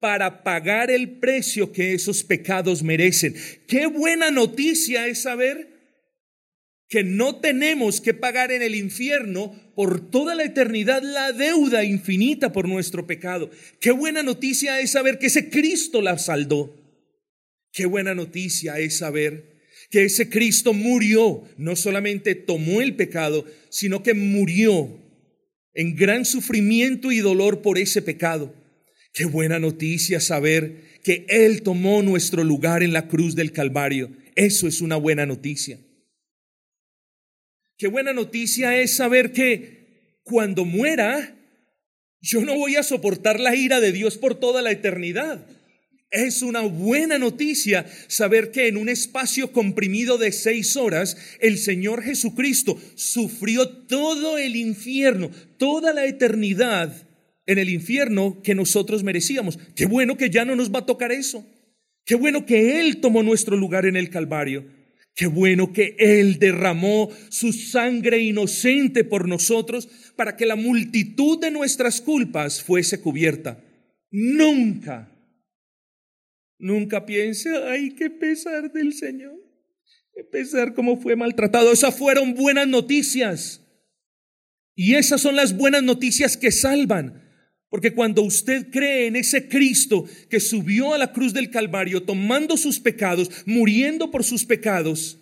para 0.00 0.42
pagar 0.42 0.90
el 0.90 1.18
precio 1.18 1.72
que 1.72 1.94
esos 1.94 2.22
pecados 2.22 2.82
merecen. 2.82 3.34
Qué 3.66 3.86
buena 3.86 4.30
noticia 4.30 5.06
es 5.06 5.22
saber 5.22 5.71
que 6.92 7.04
no 7.04 7.36
tenemos 7.36 8.02
que 8.02 8.12
pagar 8.12 8.52
en 8.52 8.60
el 8.60 8.74
infierno 8.74 9.58
por 9.74 10.10
toda 10.10 10.34
la 10.34 10.44
eternidad 10.44 11.02
la 11.02 11.32
deuda 11.32 11.84
infinita 11.84 12.52
por 12.52 12.68
nuestro 12.68 13.06
pecado. 13.06 13.50
Qué 13.80 13.92
buena 13.92 14.22
noticia 14.22 14.78
es 14.78 14.90
saber 14.90 15.18
que 15.18 15.28
ese 15.28 15.48
Cristo 15.48 16.02
la 16.02 16.18
saldó. 16.18 16.76
Qué 17.72 17.86
buena 17.86 18.14
noticia 18.14 18.78
es 18.78 18.98
saber 18.98 19.62
que 19.90 20.04
ese 20.04 20.28
Cristo 20.28 20.74
murió, 20.74 21.44
no 21.56 21.76
solamente 21.76 22.34
tomó 22.34 22.82
el 22.82 22.94
pecado, 22.94 23.46
sino 23.70 24.02
que 24.02 24.12
murió 24.12 25.00
en 25.72 25.96
gran 25.96 26.26
sufrimiento 26.26 27.10
y 27.10 27.20
dolor 27.20 27.62
por 27.62 27.78
ese 27.78 28.02
pecado. 28.02 28.54
Qué 29.14 29.24
buena 29.24 29.58
noticia 29.58 30.20
saber 30.20 30.82
que 31.02 31.24
Él 31.30 31.62
tomó 31.62 32.02
nuestro 32.02 32.44
lugar 32.44 32.82
en 32.82 32.92
la 32.92 33.08
cruz 33.08 33.34
del 33.34 33.52
Calvario. 33.52 34.10
Eso 34.34 34.68
es 34.68 34.82
una 34.82 34.96
buena 34.96 35.24
noticia. 35.24 35.78
Qué 37.82 37.88
buena 37.88 38.12
noticia 38.12 38.78
es 38.78 38.94
saber 38.94 39.32
que 39.32 40.20
cuando 40.22 40.64
muera, 40.64 41.34
yo 42.20 42.44
no 42.44 42.54
voy 42.54 42.76
a 42.76 42.84
soportar 42.84 43.40
la 43.40 43.56
ira 43.56 43.80
de 43.80 43.90
Dios 43.90 44.18
por 44.18 44.38
toda 44.38 44.62
la 44.62 44.70
eternidad. 44.70 45.44
Es 46.12 46.42
una 46.42 46.60
buena 46.60 47.18
noticia 47.18 47.84
saber 48.06 48.52
que 48.52 48.68
en 48.68 48.76
un 48.76 48.88
espacio 48.88 49.50
comprimido 49.50 50.16
de 50.16 50.30
seis 50.30 50.76
horas, 50.76 51.16
el 51.40 51.58
Señor 51.58 52.04
Jesucristo 52.04 52.80
sufrió 52.94 53.68
todo 53.68 54.38
el 54.38 54.54
infierno, 54.54 55.32
toda 55.58 55.92
la 55.92 56.06
eternidad 56.06 57.08
en 57.46 57.58
el 57.58 57.68
infierno 57.68 58.42
que 58.44 58.54
nosotros 58.54 59.02
merecíamos. 59.02 59.58
Qué 59.74 59.86
bueno 59.86 60.16
que 60.16 60.30
ya 60.30 60.44
no 60.44 60.54
nos 60.54 60.72
va 60.72 60.78
a 60.78 60.86
tocar 60.86 61.10
eso. 61.10 61.44
Qué 62.04 62.14
bueno 62.14 62.46
que 62.46 62.78
Él 62.78 63.00
tomó 63.00 63.24
nuestro 63.24 63.56
lugar 63.56 63.86
en 63.86 63.96
el 63.96 64.08
Calvario. 64.08 64.81
Qué 65.14 65.26
bueno 65.26 65.72
que 65.72 65.96
Él 65.98 66.38
derramó 66.38 67.10
su 67.28 67.52
sangre 67.52 68.20
inocente 68.20 69.04
por 69.04 69.28
nosotros 69.28 69.88
para 70.16 70.36
que 70.36 70.46
la 70.46 70.56
multitud 70.56 71.38
de 71.38 71.50
nuestras 71.50 72.00
culpas 72.00 72.62
fuese 72.62 73.00
cubierta. 73.00 73.62
Nunca 74.10 75.12
Nunca 76.62 77.04
piense, 77.04 77.50
ay, 77.56 77.90
qué 77.96 78.08
pesar 78.08 78.72
del 78.72 78.92
Señor, 78.92 79.34
qué 80.14 80.22
pesar 80.22 80.74
cómo 80.74 80.96
fue 80.96 81.16
maltratado. 81.16 81.72
Esas 81.72 81.98
fueron 81.98 82.34
buenas 82.34 82.68
noticias. 82.68 83.60
Y 84.76 84.94
esas 84.94 85.20
son 85.20 85.34
las 85.34 85.56
buenas 85.56 85.82
noticias 85.82 86.36
que 86.36 86.52
salvan. 86.52 87.21
Porque 87.72 87.94
cuando 87.94 88.20
usted 88.20 88.70
cree 88.70 89.06
en 89.06 89.16
ese 89.16 89.48
Cristo 89.48 90.04
que 90.28 90.40
subió 90.40 90.92
a 90.92 90.98
la 90.98 91.10
cruz 91.10 91.32
del 91.32 91.48
Calvario, 91.50 92.02
tomando 92.02 92.58
sus 92.58 92.78
pecados, 92.78 93.30
muriendo 93.46 94.10
por 94.10 94.24
sus 94.24 94.44
pecados 94.44 95.18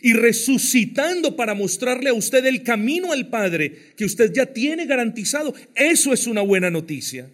y 0.00 0.14
resucitando 0.14 1.36
para 1.36 1.52
mostrarle 1.52 2.08
a 2.08 2.14
usted 2.14 2.46
el 2.46 2.62
camino 2.62 3.12
al 3.12 3.28
Padre 3.28 3.92
que 3.98 4.06
usted 4.06 4.32
ya 4.32 4.46
tiene 4.46 4.86
garantizado, 4.86 5.54
eso 5.74 6.14
es 6.14 6.26
una 6.26 6.40
buena 6.40 6.70
noticia. 6.70 7.30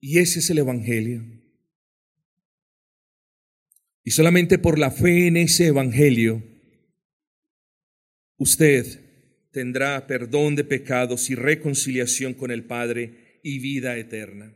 Y 0.00 0.18
ese 0.18 0.38
es 0.38 0.48
el 0.48 0.56
Evangelio. 0.56 1.22
Y 4.04 4.12
solamente 4.12 4.56
por 4.56 4.78
la 4.78 4.90
fe 4.90 5.26
en 5.26 5.36
ese 5.36 5.66
Evangelio, 5.66 6.42
usted 8.38 8.99
tendrá 9.50 10.06
perdón 10.06 10.54
de 10.56 10.64
pecados 10.64 11.30
y 11.30 11.34
reconciliación 11.34 12.34
con 12.34 12.50
el 12.50 12.64
Padre 12.64 13.40
y 13.42 13.58
vida 13.58 13.96
eterna. 13.96 14.54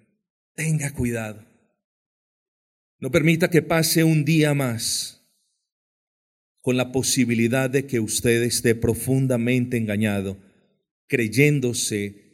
Tenga 0.54 0.92
cuidado. 0.92 1.44
No 3.00 3.10
permita 3.10 3.50
que 3.50 3.62
pase 3.62 4.04
un 4.04 4.24
día 4.24 4.54
más 4.54 5.20
con 6.60 6.76
la 6.78 6.92
posibilidad 6.92 7.68
de 7.68 7.86
que 7.86 8.00
usted 8.00 8.42
esté 8.42 8.74
profundamente 8.74 9.76
engañado, 9.76 10.38
creyéndose 11.06 12.24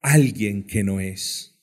alguien 0.00 0.64
que 0.64 0.82
no 0.82 0.98
es. 0.98 1.55